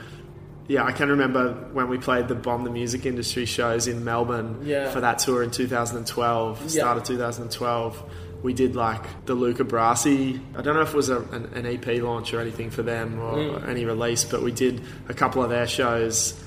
[0.68, 4.60] yeah, I can remember when we played the Bomb the Music Industry shows in Melbourne
[4.64, 4.90] Yeah.
[4.92, 8.04] for that tour in 2012, start of 2012.
[8.44, 10.40] We did like the Luca Brasi.
[10.56, 13.20] I don't know if it was a, an, an EP launch or anything for them
[13.20, 13.68] or Mm.
[13.70, 16.40] any release, but we did a couple of their shows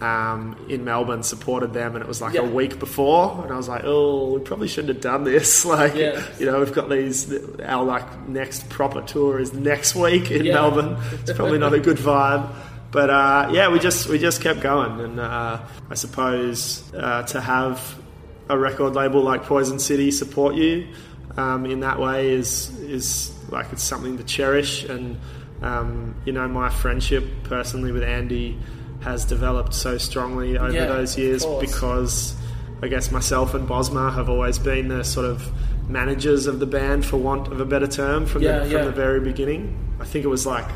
[0.00, 2.40] um, in Melbourne, supported them, and it was like Yeah.
[2.40, 5.64] a week before, and I was like, oh, we probably shouldn't have done this.
[5.74, 6.20] Like, Yeah.
[6.38, 7.32] you know, we've got these.
[7.62, 10.54] Our like next proper tour is next week in Yeah.
[10.54, 10.96] Melbourne.
[11.20, 12.48] It's probably not a good vibe.
[12.90, 17.40] But uh, yeah, we just we just kept going, and uh, I suppose uh, to
[17.40, 17.80] have
[18.48, 20.86] a record label like Poison City support you
[21.36, 24.84] um, in that way is is like it's something to cherish.
[24.84, 25.18] And
[25.62, 28.58] um, you know, my friendship personally with Andy
[29.02, 32.34] has developed so strongly over Yeah, those years because
[32.82, 35.50] I guess myself and Bosma have always been the sort of
[35.88, 38.84] managers of the band, for want of a better term, from Yeah, the from yeah.
[38.84, 39.76] the very beginning.
[40.00, 40.66] I think it was like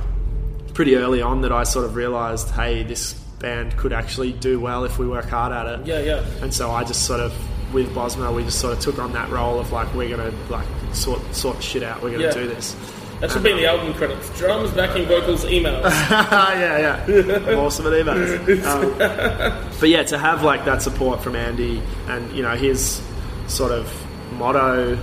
[0.75, 4.85] pretty early on that I sort of realised, hey, this band could actually do well
[4.85, 5.87] if we work hard at it.
[5.87, 6.25] Yeah, yeah.
[6.43, 7.33] And so I just sort of,
[7.73, 10.67] with Bosma, we just sort of took on that role of like, we're gonna like
[10.93, 12.03] sort sort shit out.
[12.03, 12.33] We're gonna Yeah.
[12.33, 12.75] do this.
[13.21, 14.31] That should be in the album credits.
[14.39, 15.83] Drums, backing vocals, emails.
[16.11, 17.55] yeah, yeah.
[17.57, 18.65] Awesome at emails.
[18.65, 23.03] Um, but yeah, to have like that support from Andy and you know his
[23.49, 23.93] sort of
[24.35, 24.97] motto,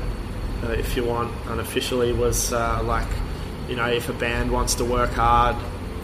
[0.63, 3.07] uh, if you want, unofficially was uh, like,
[3.67, 5.55] you know, if a band wants to work hard,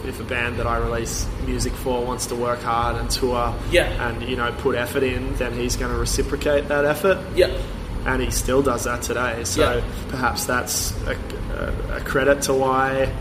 [0.06, 4.08] if a band that I release music for wants to work hard and tour, Yeah.
[4.08, 7.50] and you know put effort in, then he's going to reciprocate that effort yeah.
[8.06, 9.44] and he still does that today.
[9.44, 9.84] So Yeah.
[10.08, 11.16] perhaps that's a,
[11.54, 13.12] a, a credit to why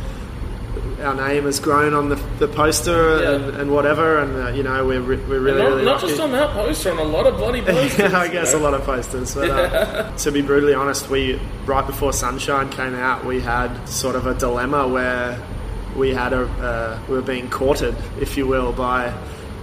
[1.03, 3.31] our name has grown on the, the poster Yeah.
[3.31, 4.19] and, and whatever.
[4.19, 6.07] And uh, you know, we're, re- we're really not, really not lucky.
[6.07, 7.97] just on that poster, on a lot of bloody posters.
[8.11, 9.33] Yeah, I guess a lot of posters.
[9.35, 14.15] But uh, to be brutally honest, we right before Sunshine came out, we had sort
[14.15, 15.41] of a dilemma where
[15.97, 19.13] we had a uh, we were being courted, if you will, by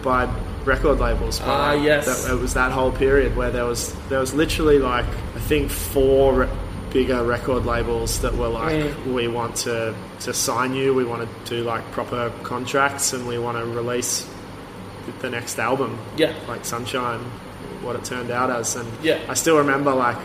[0.02, 0.28] by
[0.64, 1.40] record labels.
[1.42, 2.24] Ah, yes.
[2.24, 5.06] that, it was that whole period where there was there was literally like
[5.36, 6.34] I think four.
[6.44, 6.48] Re-
[6.90, 9.12] bigger record labels that were like Mm.
[9.12, 13.36] we want to to sign you we want to do like proper contracts and we
[13.38, 14.26] want to release
[15.20, 16.32] the next album Yeah.
[16.48, 17.20] like Sunshine,
[17.82, 18.74] what it turned out as.
[18.76, 19.18] And Yeah.
[19.28, 20.16] I still remember like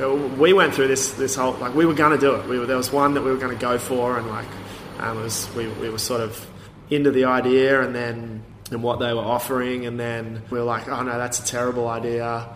[0.00, 2.48] uh, we went through this this whole like we were gonna do it.
[2.48, 4.48] We were, there was one that we were gonna go for, and like
[5.00, 6.46] um, it was we we were sort of
[6.90, 10.88] into the idea, and then and what they were offering, and then we were like,
[10.88, 12.48] oh no, that's a terrible idea.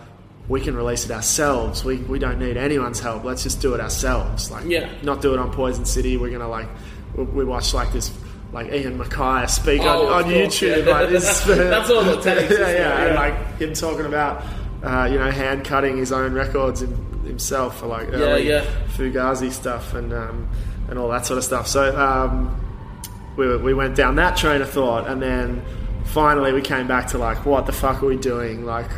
[0.49, 1.85] We can release it ourselves.
[1.85, 3.23] We, we don't need anyone's help.
[3.23, 4.51] Let's just do it ourselves.
[4.51, 4.89] Like, Yeah.
[5.03, 6.17] not do it on Poison City.
[6.17, 6.69] We're gonna like,
[7.15, 8.11] we, we watched like this,
[8.53, 10.85] like Ian MacKaye speak Oh, on, on YouTube.
[10.87, 10.93] yeah.
[10.93, 13.21] Like this, That's all it takes, yeah, yeah, and Yeah.
[13.21, 14.43] like him talking about,
[14.83, 18.65] uh, you know, hand cutting his own records himself for like early yeah.
[18.97, 20.49] Fugazi stuff and um,
[20.91, 21.67] and all that sort of stuff.
[21.67, 22.61] So um,
[23.37, 25.63] we, we went down that train of thought, and then
[26.05, 28.65] finally we came back to like, what the fuck are we doing?
[28.67, 28.91] Like,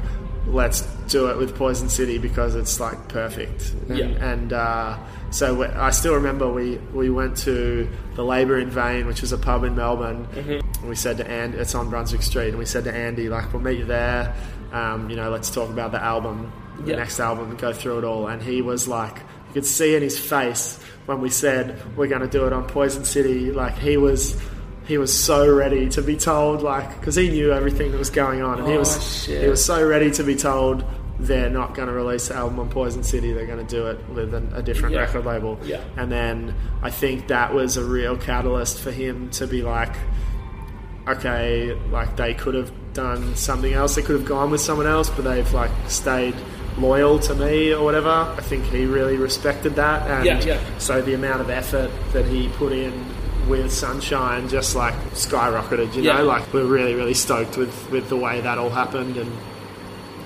[0.46, 3.72] let's do it with Poison City because it's like perfect.
[3.88, 4.04] And, Yeah.
[4.32, 4.98] and uh,
[5.30, 9.32] so we, I still remember we, we went to the Labour in Vain, which was
[9.32, 10.26] a pub in Melbourne.
[10.34, 13.52] And we said to Andy, it's on Brunswick Street, and we said to Andy, like,
[13.52, 14.34] we'll meet you there.
[14.72, 16.96] Um, you know, let's talk about the album, the Yeah.
[16.96, 18.26] next album, go through it all.
[18.26, 19.18] And he was like,
[19.54, 22.66] you could see in his face when we said we're going to do it on
[22.66, 24.40] Poison City, like he was.
[24.84, 28.42] He was so ready to be told, like, because he knew everything that was going
[28.42, 29.40] on, and he Oh, was shit.
[29.40, 30.84] he was so ready to be told
[31.20, 33.32] they're not going to release the album on Poison City.
[33.32, 35.02] They're going to do it with an, a different Yeah.
[35.02, 35.56] record label.
[35.62, 35.80] Yeah.
[35.96, 39.94] And then I think that was a real catalyst for him to be like,
[41.08, 43.94] okay, like they could have done something else.
[43.94, 46.34] They could have gone with someone else, but they've like stayed
[46.78, 48.08] loyal to me or whatever.
[48.10, 50.08] I think he really respected that.
[50.08, 50.78] And Yeah, yeah.
[50.78, 52.92] so the amount of effort that he put in
[53.48, 56.18] with Sunshine just like skyrocketed, you Yeah.
[56.18, 56.24] know?
[56.24, 59.30] Like we're really, really stoked with, with the way that all happened and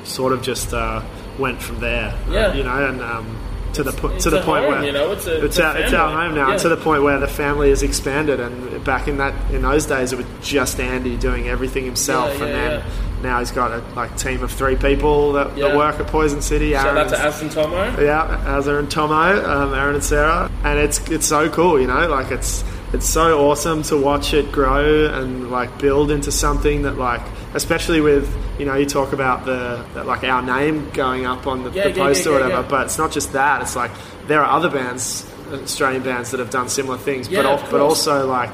[0.04, 1.02] sort of just uh,
[1.38, 2.14] went from there.
[2.30, 2.52] Yeah.
[2.54, 3.36] You know, and um,
[3.72, 5.76] to the po- to the point home, where you know, it's a- it's, it's our,
[5.78, 6.50] it's our home now.
[6.52, 6.56] Yeah.
[6.58, 10.12] To the point where the family has expanded, and back in that in those days,
[10.12, 12.82] it was just Andy doing everything himself, Yeah, and yeah, then
[13.22, 15.68] now he's got a like team of three people that, Yeah.
[15.68, 16.72] that work at Poison City.
[16.72, 18.00] Shout out to Aston Tomo.
[18.00, 22.06] yeah, Azza and Tomo, um, Aaron and Sarah, and it's it's so cool, you know,
[22.08, 22.62] like it's
[22.92, 27.20] it's so awesome to watch it grow and like build into something that like,
[27.54, 31.64] especially with you know, you talk about the that, like our name going up on
[31.64, 33.60] the, Yeah, the yeah, or whatever, but it's not just that.
[33.62, 33.90] It's like
[34.28, 38.26] there are other bands, Australian bands that have done similar things, but of but also
[38.26, 38.50] like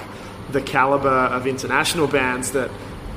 [0.50, 2.70] the caliber of international bands that.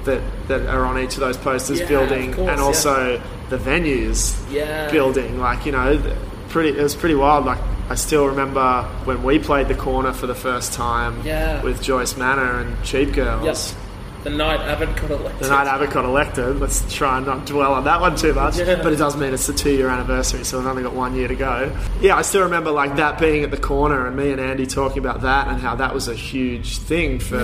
[0.05, 2.63] That, that are on each of those posters Yeah, building course, and yeah.
[2.63, 4.91] also the venues Yeah.
[4.91, 5.39] building.
[5.39, 5.99] Like you know,
[6.49, 6.77] pretty.
[6.77, 7.45] It was pretty wild.
[7.45, 11.61] Like I still remember when we played the corner for the first time Yeah.
[11.63, 13.43] with Joyce Manor and Cheap Girls.
[13.45, 13.75] Yes.
[14.23, 15.39] The night Abbott got elected.
[15.43, 16.59] The night Abbott got elected.
[16.59, 18.57] Let's try and not dwell on that one too much.
[18.57, 18.81] Yeah.
[18.81, 21.35] But it does mean it's the two-year anniversary, so we've only got one year to
[21.35, 21.71] go.
[22.01, 24.97] Yeah, I still remember like that being at the corner and me and Andy talking
[24.97, 27.37] about that and how that was a huge thing for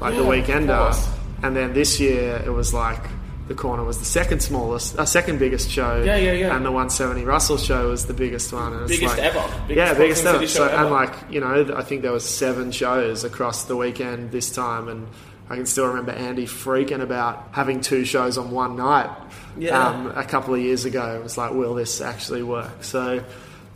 [0.00, 1.15] like the Yeah, of weekender.
[1.42, 3.00] And then this year it was like
[3.48, 6.02] the corner was the second smallest, uh, second biggest show.
[6.02, 6.56] Yeah, yeah, yeah.
[6.56, 8.72] And the 170 Russell show was the biggest one.
[8.72, 9.64] And Biggest like, ever.
[9.68, 10.46] Biggest yeah, biggest ever.
[10.46, 14.32] So, show and like you know, I think there was seven shows across the weekend
[14.32, 15.06] this time, and
[15.48, 19.10] I can still remember Andy freaking about having two shows on one night.
[19.56, 19.88] Yeah.
[19.88, 22.82] Um, a couple of years ago, it was like, will this actually work?
[22.82, 23.24] So.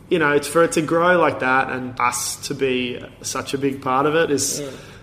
[0.09, 3.57] You know, it's for it to grow like that and us to be such a
[3.57, 4.61] big part of it is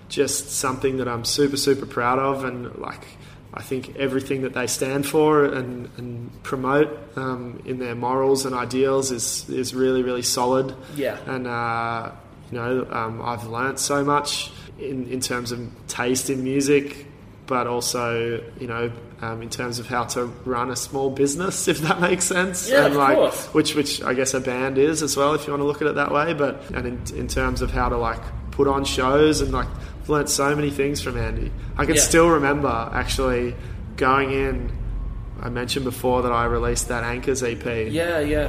[0.08, 2.44] just something that I'm super, super proud of.
[2.44, 3.04] And like,
[3.52, 8.54] I think everything that they stand for and, and promote um, in their morals and
[8.54, 10.74] ideals is, is really, really solid.
[10.96, 11.18] Yeah.
[11.26, 12.12] And, uh,
[12.50, 17.06] you know, um, I've learnt so much in, in terms of taste in music
[17.48, 21.80] but also you know um, in terms of how to run a small business, if
[21.80, 22.70] that makes sense.
[22.70, 23.46] Yeah, and of course.
[23.46, 25.88] Which which I guess a band is as well, if you want to look at
[25.88, 26.34] it that way.
[26.34, 28.20] But and in, in terms of how to like
[28.52, 29.66] put on shows and like
[30.08, 31.52] I've learnt so many things from Andy.
[31.76, 32.00] I can Yeah.
[32.00, 33.54] still remember actually
[33.98, 34.70] going in.
[35.42, 38.48] I mentioned before that I released that Anchors EP, Yeah, yeah,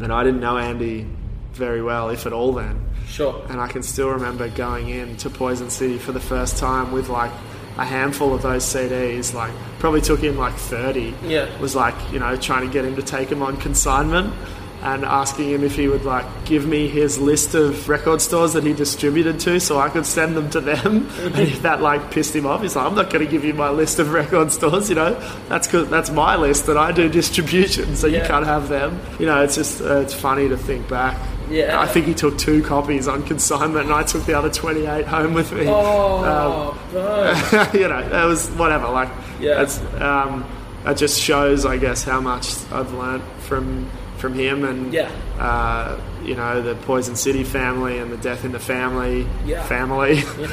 [0.00, 1.06] and I didn't know Andy
[1.54, 2.80] very well, if at all, then.
[3.08, 3.36] sure.
[3.48, 7.08] And I can still remember going in to Poison City for the first time with
[7.08, 7.30] like
[7.78, 9.32] a handful of those CDs.
[9.32, 11.14] Like, probably took him like 30.
[11.24, 11.46] Yeah.
[11.60, 14.34] Was like, you know, trying to get him to take them on consignment
[14.82, 18.62] and asking him if he would like give me his list of record stores that
[18.64, 21.08] he distributed to so I could send them to them.
[21.20, 23.54] and if that like pissed him off, he's like, I'm not going to give you
[23.54, 25.14] my list of record stores, you know,
[25.48, 29.00] that's cause that's my list that I do distribution, so you can't have them.
[29.18, 31.18] You know, it's just, uh, it's funny to think back.
[31.50, 31.80] Yeah.
[31.80, 35.32] I think he took two copies on consignment, and I took the other twenty-eight home
[35.32, 35.64] with me.
[35.68, 37.26] Oh, bro.
[37.80, 38.88] you know, that was whatever.
[38.88, 39.08] Like,
[39.38, 39.62] Yeah.
[39.62, 40.44] it's, um,
[40.82, 43.88] that just shows, I guess, how much I've learned from
[44.18, 45.10] from him, and Yeah.
[45.38, 49.62] uh, you know, the Poison City family and the Death in the Family Yeah.
[49.64, 50.18] family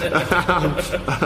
[0.47, 0.75] um,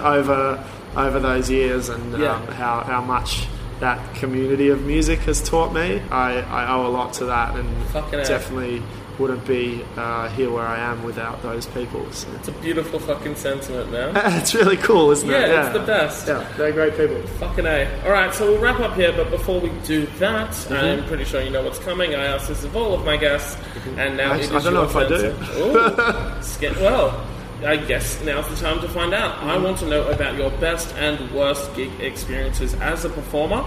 [0.04, 0.64] over
[0.96, 2.34] over those years, and Yeah.
[2.36, 3.48] um, how how much.
[3.80, 6.02] That community of music has taught me.
[6.10, 8.82] I, I owe a lot to that, and Fucking definitely
[9.20, 12.10] wouldn't be uh, here where I am without those people.
[12.12, 12.28] So.
[12.36, 14.14] It's a beautiful fucking sentiment, man.
[14.40, 15.34] it's really cool, isn't it?
[15.34, 16.28] Yeah, it's the best.
[16.28, 17.22] Yeah, they're great people.
[17.40, 18.04] Fucking A.
[18.04, 21.02] Alright, so we'll wrap up here, but before we do that, Mm-hmm.
[21.02, 22.14] I'm pretty sure you know what's coming.
[22.16, 23.58] I asked this of all of my guests,
[23.98, 25.36] and now is I don't know if I do.
[25.58, 27.28] Ooh, well,
[27.66, 29.36] I guess now's the time to find out.
[29.38, 29.50] Mm-hmm.
[29.50, 33.66] I want to know about your best and worst gig experiences as a performer.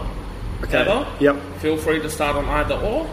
[0.62, 0.78] Okay.
[0.78, 1.06] Ever.
[1.20, 1.36] Yep.
[1.58, 3.08] Feel free to start on either or.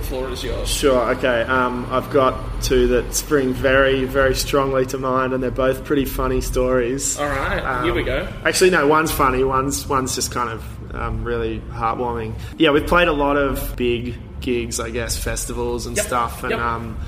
[0.00, 0.68] The floor is yours.
[0.68, 1.10] Sure.
[1.16, 1.42] Okay.
[1.42, 6.04] Um, I've got two that spring very, very strongly to mind, and they're both pretty
[6.06, 7.18] funny stories.
[7.18, 8.26] Alright, here we go.
[8.44, 8.86] Actually, no.
[8.86, 9.44] One's funny.
[9.44, 12.34] One's one's just kind of um, really heartwarming.
[12.58, 16.52] Yeah, we've played a lot of big gigs, I guess, festivals and Yep, stuff, and
[16.52, 16.60] yep.
[16.60, 16.98] um,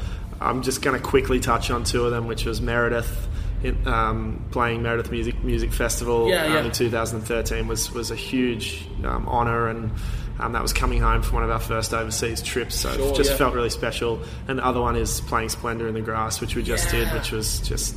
[0.41, 3.29] I'm just going to quickly touch on two of them, which was Meredith.
[3.63, 8.85] In, um, playing Meredith Music Music Festival Yeah, um, in 2013 was was a huge
[9.05, 9.93] um, honor, and
[10.41, 13.17] um, that was coming home from one of our first overseas trips, so Sure, it
[13.17, 13.37] just yeah.
[13.37, 14.21] felt really special.
[14.49, 17.31] And the other one is playing Splendour in the Grass, which we just did, which
[17.33, 17.95] was just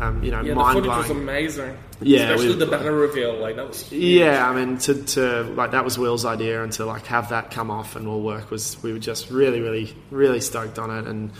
[0.00, 1.22] um, you know Yeah, the mind footage was blowing.
[1.22, 1.78] amazing.
[2.02, 4.02] Yeah, Especially the banner reveal, like that was huge.
[4.20, 7.50] Yeah, I mean, to, to like that was Will's idea, and to like have that
[7.50, 11.06] come off and all work was we were just really, really, really stoked on it,
[11.06, 11.30] and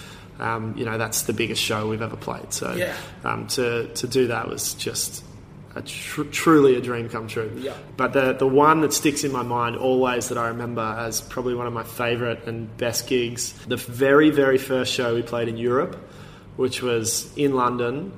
[0.40, 2.52] um, you know that's the biggest show we've ever played.
[2.54, 2.94] So Yeah.
[3.24, 5.22] um, to to do that was just
[5.76, 7.50] a tr- truly a dream come true.
[7.56, 7.74] Yeah.
[7.96, 11.54] But the the one that sticks in my mind always that I remember as probably
[11.54, 15.56] one of my favourite and best gigs, the very very first show we played in
[15.56, 15.94] Europe,
[16.56, 18.12] which was in London.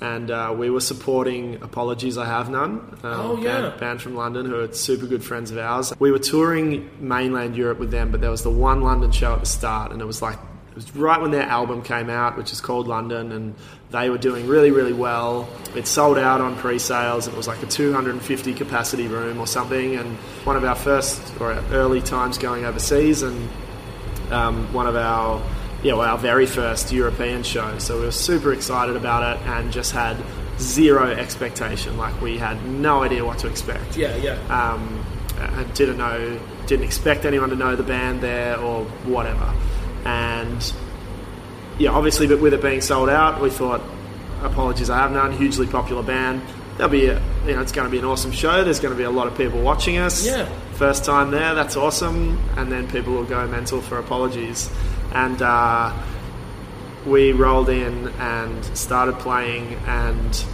[0.00, 3.60] And uh, we were supporting Apologies I Have None, um, Oh, yeah.
[3.70, 5.94] band, band from London who are super good friends of ours.
[5.98, 9.40] We were touring mainland Europe with them, but there was the one London show at
[9.40, 10.38] the start, and it was like
[10.74, 13.54] it was right when their album came out, which is called London, and
[13.92, 15.48] they were doing really, really well.
[15.76, 17.28] It sold out on pre-sales.
[17.28, 21.52] It was like a 250 capacity room or something, and one of our first or
[21.52, 23.48] our early times going overseas, and
[24.32, 25.40] um, one of our
[25.84, 27.78] yeah, well, our very first European show.
[27.78, 30.16] So we were super excited about it and just had
[30.58, 31.96] zero expectation.
[31.98, 33.96] Like we had no idea what to expect.
[33.96, 34.38] Yeah, yeah.
[34.48, 35.06] Um,
[35.38, 39.54] and didn't know, didn't expect anyone to know the band there or whatever.
[40.04, 40.72] And
[41.78, 43.80] yeah, obviously, but with it being sold out, we thought,
[44.42, 45.32] apologies, I have none.
[45.32, 46.42] Hugely popular band.
[46.76, 48.64] There'll be, a, you know, it's going to be an awesome show.
[48.64, 50.26] There's going to be a lot of people watching us.
[50.26, 50.46] Yeah.
[50.72, 52.38] First time there, that's awesome.
[52.56, 54.70] And then people will go mental for apologies.
[55.12, 55.96] And uh,
[57.06, 60.44] we rolled in and started playing, and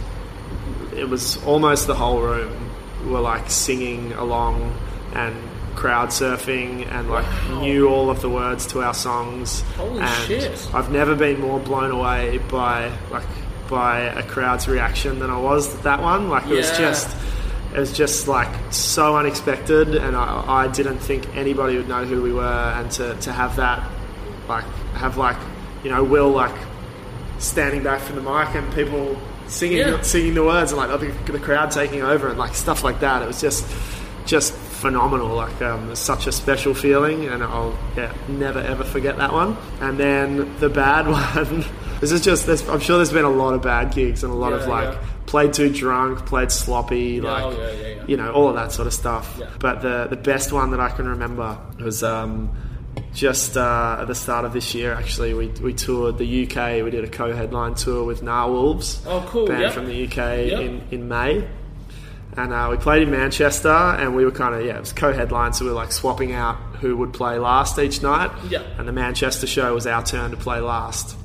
[0.95, 2.69] it was almost the whole room
[3.07, 4.75] were like singing along
[5.13, 5.35] and
[5.75, 7.61] crowd surfing and like Wow.
[7.61, 9.61] knew all of the words to our songs.
[9.77, 10.69] Holy and shit.
[10.73, 13.23] I've never been more blown away by like
[13.69, 16.29] by a crowd's reaction than I was at that one.
[16.29, 17.15] Like it was just
[17.73, 22.21] it was just like so unexpected and I, I didn't think anybody would know who
[22.21, 22.43] we were
[22.75, 23.89] and to, to have that
[24.49, 24.65] like
[24.95, 25.37] have like
[25.83, 26.53] you know Will like
[27.39, 29.17] standing back from the mic and people
[29.47, 30.01] singing Yeah.
[30.01, 33.21] singing the words and like the, the crowd taking over and like stuff like that.
[33.23, 33.65] It was just
[34.25, 35.35] just phenomenal.
[35.35, 39.55] Like um, such a special feeling, and I'll yeah never ever forget that one.
[39.79, 41.63] And then the bad one.
[41.99, 42.45] this is just.
[42.45, 44.93] There's, I'm sure there's been a lot of bad gigs and a lot of like
[44.93, 45.05] yeah.
[45.27, 48.05] played too drunk, played sloppy, like oh, yeah, yeah, yeah.
[48.07, 49.37] you know all of that sort of stuff.
[49.39, 49.49] Yeah.
[49.59, 52.03] But the the best one that I can remember was.
[52.03, 52.55] Um,
[53.13, 56.83] just uh, at the start of this year, actually, we, we toured the UK.
[56.83, 59.73] We did a co-headline tour with Gnarwolves, Oh, cool, band yep.
[59.73, 60.59] from the UK Yep.
[60.59, 61.47] in, in May,
[62.37, 65.53] And uh, we played in Manchester, and we were kind of yeah, it was co-headline,
[65.53, 68.31] so we were like swapping out who would play last each night.
[68.49, 68.61] Yeah.
[68.77, 71.15] And the Manchester show was our turn to play last.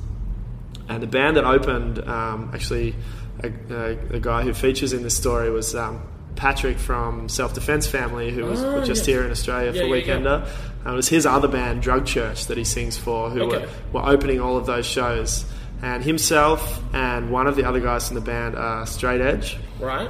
[0.89, 2.95] And the band that opened, um, actually,
[3.43, 6.01] a, a, a guy who features in this story was um,
[6.35, 9.05] Patrick from Self Defense Family, who was Oh, just yes.
[9.05, 10.45] here in Australia Yeah, for yeah, yeah.
[10.83, 13.65] And it was his other band, Drug Church, that he sings for, who Okay.
[13.93, 15.45] were, were opening all of those shows.
[15.81, 19.57] And himself and one of the other guys in the band are Straight Edge.
[19.79, 20.09] Right?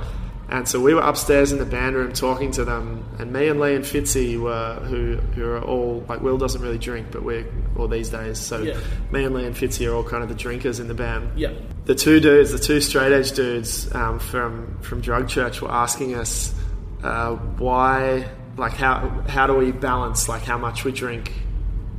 [0.50, 3.60] And so we were upstairs in the band room talking to them, and me and
[3.60, 7.46] Lee and Fitzy were who who are all like Will doesn't really drink, but we're
[7.78, 8.40] all these days.
[8.40, 8.78] So Yeah.
[9.12, 11.32] me and Lee and Fitzy are all kind of the drinkers in the band.
[11.38, 11.52] Yeah.
[11.86, 16.16] The two dudes, the two straight edge dudes um, from from Drug Church, were asking
[16.16, 16.54] us
[17.04, 21.34] uh, why, like how how do we balance like how much we drink.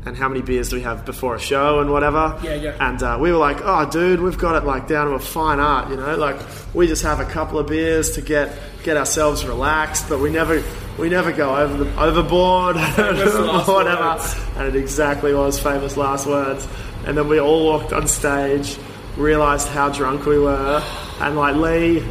[0.07, 2.39] And how many beers do we have before a show and whatever?
[2.43, 2.77] Yeah, yeah.
[2.89, 5.59] And uh, we were like, "Oh, dude, we've got it like down to a fine
[5.59, 6.17] art, you know.
[6.17, 6.41] Like
[6.73, 10.63] we just have a couple of beers to get get ourselves relaxed, but we never
[10.99, 14.37] we never go over the, overboard or whatever." words.
[14.57, 16.67] And it exactly was famous last words.
[17.05, 18.79] And then we all walked on stage,
[19.17, 20.83] realized how drunk we were,
[21.21, 22.05] and like Lee.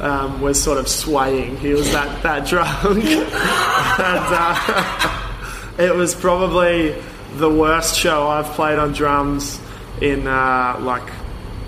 [0.00, 1.58] Um, was sort of swaying.
[1.58, 3.28] He was that that drunk, and
[4.34, 5.28] uh,
[5.78, 6.96] it was probably
[7.36, 9.60] the worst show I've played on drums
[10.00, 11.08] in uh, like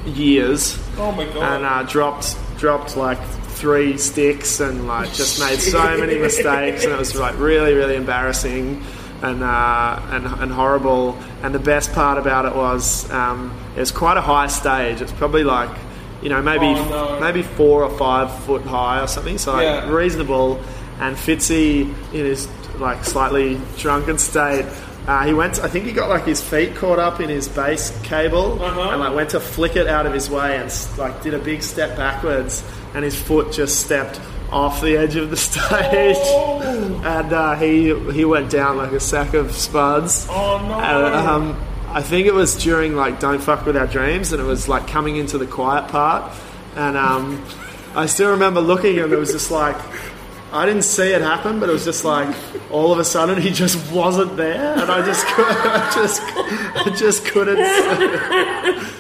[0.07, 1.37] years, Oh my god.
[1.37, 3.23] and uh, dropped dropped like
[3.55, 7.97] three sticks and like just made so many mistakes, and it was like really really
[7.97, 8.83] embarrassing
[9.23, 11.17] and uh, and and horrible.
[11.43, 15.01] And the best part about it was um, it was quite a high stage.
[15.01, 15.71] It's probably like
[16.23, 17.21] you know maybe Oh, no.
[17.21, 19.91] maybe four or five foot high or something, so like Yeah.
[19.91, 20.61] reasonable.
[21.01, 22.47] And Fitzy in his
[22.79, 24.65] like slightly drunken state.
[25.07, 25.61] Uh, he went.
[25.61, 28.80] I think he got like his feet caught up in his bass cable, Uh-huh.
[28.90, 31.62] and like went to flick it out of his way, and like did a big
[31.62, 34.18] step backwards, and his foot just stepped
[34.50, 37.02] off the edge of the stage, Oh.
[37.05, 40.26] and uh, he he went down like a sack of spuds.
[40.30, 40.78] Oh, no.
[40.80, 41.61] And, um,
[41.92, 44.86] I think it was during like "Don't Fuck with Our Dreams," and it was like
[44.88, 46.32] coming into the quiet part,
[46.76, 47.44] and um,
[47.94, 49.76] I still remember looking, and it was just like.
[50.55, 52.32] I didn't see it happen, but it was just like
[52.70, 57.24] all of a sudden he just wasn't there, and I just, I just, I just
[57.26, 57.59] couldn't,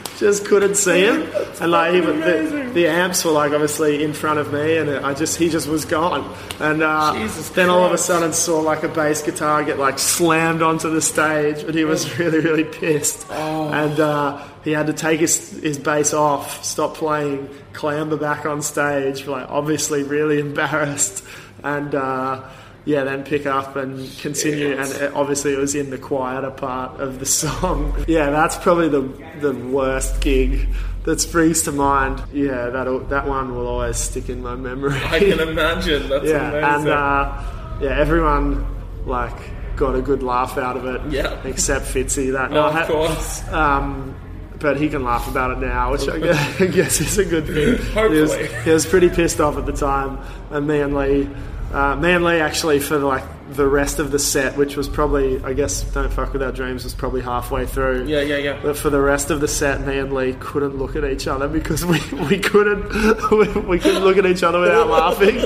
[0.18, 1.28] just couldn't see him.
[1.60, 5.14] And like even the, the amps were like obviously in front of me, and I
[5.14, 6.34] just he just was gone.
[6.58, 7.12] And uh,
[7.54, 11.00] then all of a sudden saw like a bass guitar get like slammed onto the
[11.00, 13.30] stage, and he was really really pissed.
[13.30, 18.60] And uh, he had to take his his bass off, stop playing, clamber back on
[18.60, 21.22] stage, like obviously really embarrassed,
[21.64, 21.94] and.
[21.94, 22.48] Uh,
[22.86, 27.00] yeah, then pick up and continue, and it, obviously it was in the quieter part
[27.00, 27.94] of the song.
[28.06, 29.00] Yeah, that's probably the
[29.40, 30.68] the worst gig
[31.04, 32.22] that springs to mind.
[32.32, 35.00] Yeah, that that one will always stick in my memory.
[35.04, 36.10] I can imagine.
[36.10, 36.74] That's yeah, amazing.
[36.74, 37.42] and uh,
[37.80, 38.66] yeah, everyone
[39.06, 39.32] like
[39.76, 41.12] got a good laugh out of it.
[41.12, 41.40] Yeah.
[41.44, 42.32] except Fitzy.
[42.32, 42.82] That oh, night.
[42.82, 43.48] of course.
[43.48, 44.14] Um,
[44.58, 47.46] but he can laugh about it now, which I guess, I guess is a good
[47.46, 47.76] thing.
[48.12, 50.18] He was, he was pretty pissed off at the time,
[50.50, 51.28] and me and Lee,
[51.74, 53.24] uh, Lee actually for like
[53.56, 56.84] the rest of the set, which was probably, I guess, "Don't Fuck with Our Dreams"
[56.84, 58.06] was probably halfway through.
[58.06, 58.60] Yeah, yeah, yeah.
[58.62, 61.48] But for the rest of the set, me and Lee couldn't look at each other
[61.48, 62.84] because we, we couldn't
[63.30, 65.40] we, we couldn't look at each other without laughing.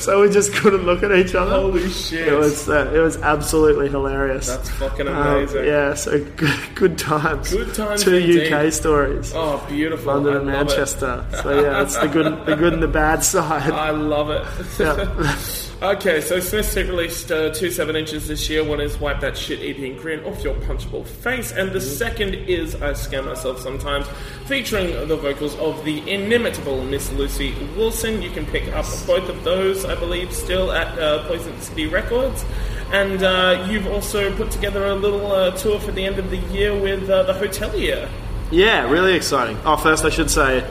[0.00, 1.50] So we just couldn't look at each other.
[1.52, 2.28] Holy shit.
[2.28, 4.46] It was uh, it was absolutely hilarious.
[4.48, 5.64] That's fucking Um, amazing.
[5.66, 7.50] yeah, so good, good times.
[7.52, 8.52] Good times Two indeed.
[8.52, 9.32] UK stories.
[9.34, 10.14] Oh, beautiful.
[10.14, 10.58] London I and love it.
[10.68, 11.26] Manchester.
[11.42, 13.70] So yeah, it's the good, the good and the bad side.
[13.72, 14.44] I love it.
[14.78, 15.36] Yeah.
[15.82, 18.64] okay, so Smith Street released uh, two seven inches this year.
[18.64, 22.74] One is Wipe That Shit Eating Grin Off Your Punchable Face, and the second is
[22.76, 24.06] I Scare Myself Sometimes,
[24.46, 28.22] featuring the vocals of the inimitable Miss Lucy Wilson.
[28.22, 32.44] You can pick up both of those, I believe, still at uh, Poison City Records.
[32.92, 36.36] And uh, you've also put together a little uh, tour for the end of the
[36.36, 38.08] year with uh, the Hotelier.
[38.50, 39.58] yeah, really exciting.
[39.64, 40.64] Oh, first I should say,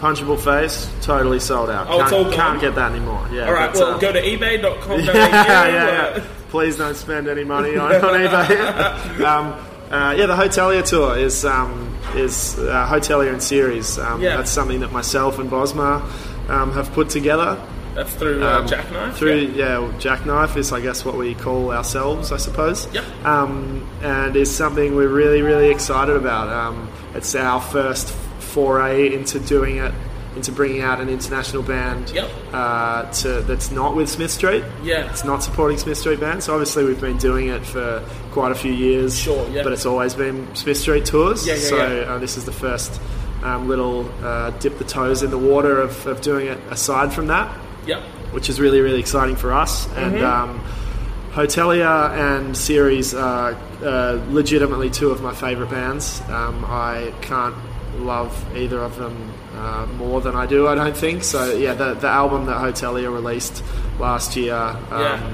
[0.00, 1.86] punchable face, totally sold out.
[1.88, 3.28] Oh, can't, it's can't get that anymore.
[3.30, 3.46] Yeah.
[3.46, 5.00] All right, well, uh, go to ebay.com.
[5.04, 5.66] yeah, yeah,
[6.16, 6.26] yeah.
[6.48, 9.20] Please don't spend any money on, on eBay.
[9.24, 13.98] um, uh, yeah, the Hotelier tour is um, is uh, Hotelier in Ceres.
[13.98, 14.36] Um, Yeah.
[14.36, 16.00] That's something that myself and Bosma
[16.48, 17.60] um, have put together.
[17.94, 19.16] That's through uh, Um, Jackknife.
[19.16, 19.80] Through yeah.
[19.80, 22.88] yeah, Jackknife is I guess what we call ourselves, I suppose.
[22.94, 23.04] Yep.
[23.24, 26.48] Um, and is something we're really really excited about.
[26.48, 28.14] Um, it's our first
[28.50, 29.92] foray into doing it,
[30.36, 32.10] into bringing out an international band.
[32.10, 32.30] Yep.
[32.52, 34.64] Uh, to that's not with Smith Street.
[34.82, 35.10] Yeah.
[35.10, 36.44] It's not supporting Smith Street bands.
[36.46, 39.18] So obviously we've been doing it for quite a few years.
[39.18, 39.62] Sure, yeah.
[39.62, 41.46] But it's always been Smith Street tours.
[41.46, 42.02] Yeah, yeah, so yeah.
[42.12, 43.00] Uh, this is the first.
[43.42, 47.28] Um, little uh, dip the toes in the water of, of doing it aside from
[47.28, 47.48] that
[47.86, 48.02] Yep.
[48.32, 49.88] which is really really exciting for us.
[49.96, 50.60] And um,
[51.32, 56.20] Hotelier and Ceres are uh, legitimately two of my favourite bands.
[56.28, 57.54] Um, I can't
[57.98, 60.68] love either of them uh, more than I do.
[60.68, 61.52] I don't think so.
[61.54, 63.62] Yeah, the the album that Hotelier released
[63.98, 64.54] last year.
[64.54, 65.30] Um, Yeah.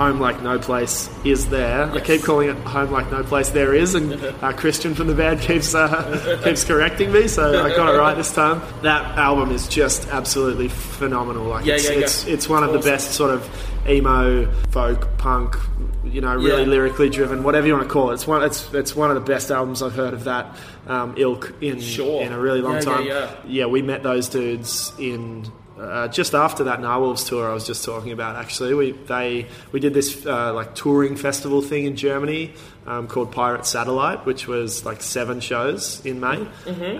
[0.00, 1.84] Home Like No Place is there.
[1.92, 5.14] I keep calling it Home Like No Place There Is, and uh, Christian from the
[5.14, 8.62] band keeps uh, keeps correcting me, so I got it right this time.
[8.82, 11.44] That album is just absolutely phenomenal.
[11.44, 11.98] Like Yeah, it's, yeah, yeah.
[12.04, 13.46] it's it's one of the best sort of
[13.86, 15.56] emo folk punk,
[16.04, 16.68] you know, really Yeah.
[16.70, 18.14] lyrically driven, whatever you want to call it.
[18.14, 21.52] It's one it's it's one of the best albums I've heard of that um, ilk
[21.60, 22.22] in Sure.
[22.22, 23.06] in a really long Yeah, time.
[23.06, 23.66] yeah, yeah.
[23.66, 25.44] we met those dudes in
[25.80, 28.36] uh, just after that Gnarwolves tour I was just talking about.
[28.36, 32.52] Actually, we they we did this uh, like touring festival thing in Germany
[32.86, 36.46] um, called Pirate Satellite, which was like seven shows in May,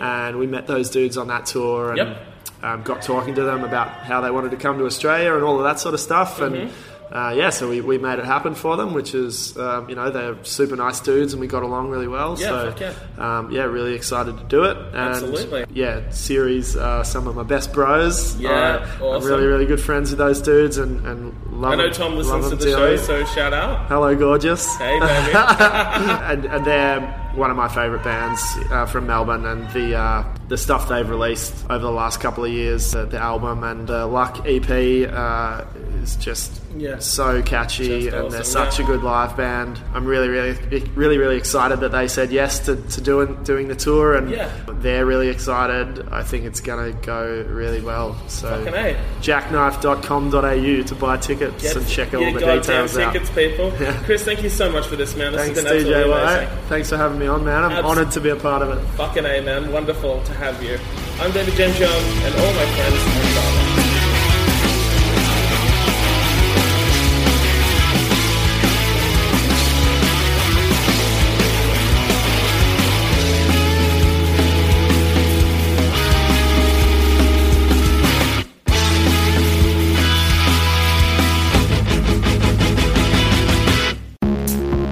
[0.00, 2.00] and we met those dudes on that tour and.
[2.00, 2.10] Mm-hmm.
[2.10, 2.26] Yep.
[2.62, 5.56] Um, got talking to them about how they wanted to come to Australia and all
[5.56, 6.89] of that sort of stuff, and Mm-hmm.
[7.10, 10.10] Uh, yeah, so we, we made it happen for them, which is um, you know
[10.10, 12.38] they're super nice dudes and we got along really well.
[12.38, 12.94] Yeah, so yeah.
[13.38, 14.76] Um, yeah, really excited to do it.
[14.76, 15.66] And Absolutely.
[15.72, 18.36] yeah, Ceres uh, some of my best bros.
[18.36, 21.84] Yeah, I- I'm really really good friends with those dudes and, and love I know
[21.84, 23.88] them- Tom listens to the show, so shout out.
[23.88, 24.76] Hello, gorgeous.
[24.76, 25.32] Hey, baby.
[25.34, 27.00] and, and they're
[27.34, 28.40] one of my favourite bands
[28.70, 32.50] uh, from Melbourne, and the uh, the stuff they've released over the last couple of
[32.50, 34.68] years, uh, the album and uh, Luck EP,
[35.08, 35.64] uh,
[36.02, 36.98] is just Yeah.
[36.98, 38.84] so catchy, Just and they're such yeah.
[38.84, 39.78] a good live band.
[39.94, 40.54] I'm really, really,
[40.96, 44.50] really, really excited that they said yes to, to doing doing the tour, and Yeah.
[44.68, 46.08] they're really excited.
[46.10, 48.16] I think it's gonna go really well.
[48.26, 48.96] So Fucking A.
[49.20, 53.12] jackknife.com.au to buy tickets and check all the details out.
[53.12, 53.70] tickets, people.
[54.04, 55.32] Chris, thank you so much for this, man.
[55.32, 56.48] This Thanks, has been DJ.
[56.68, 57.62] Thanks for having me on, man.
[57.64, 58.80] I'm Abs- honoured to be a part of it.
[58.96, 59.70] Fucking A, man.
[59.72, 60.78] Wonderful to have you.
[61.20, 63.29] I'm David James and all my friends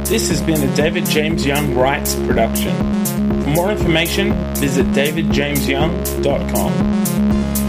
[0.09, 2.75] This has been a David James Young Writes production.
[3.43, 7.68] For more information, visit davidjamesyoung.com.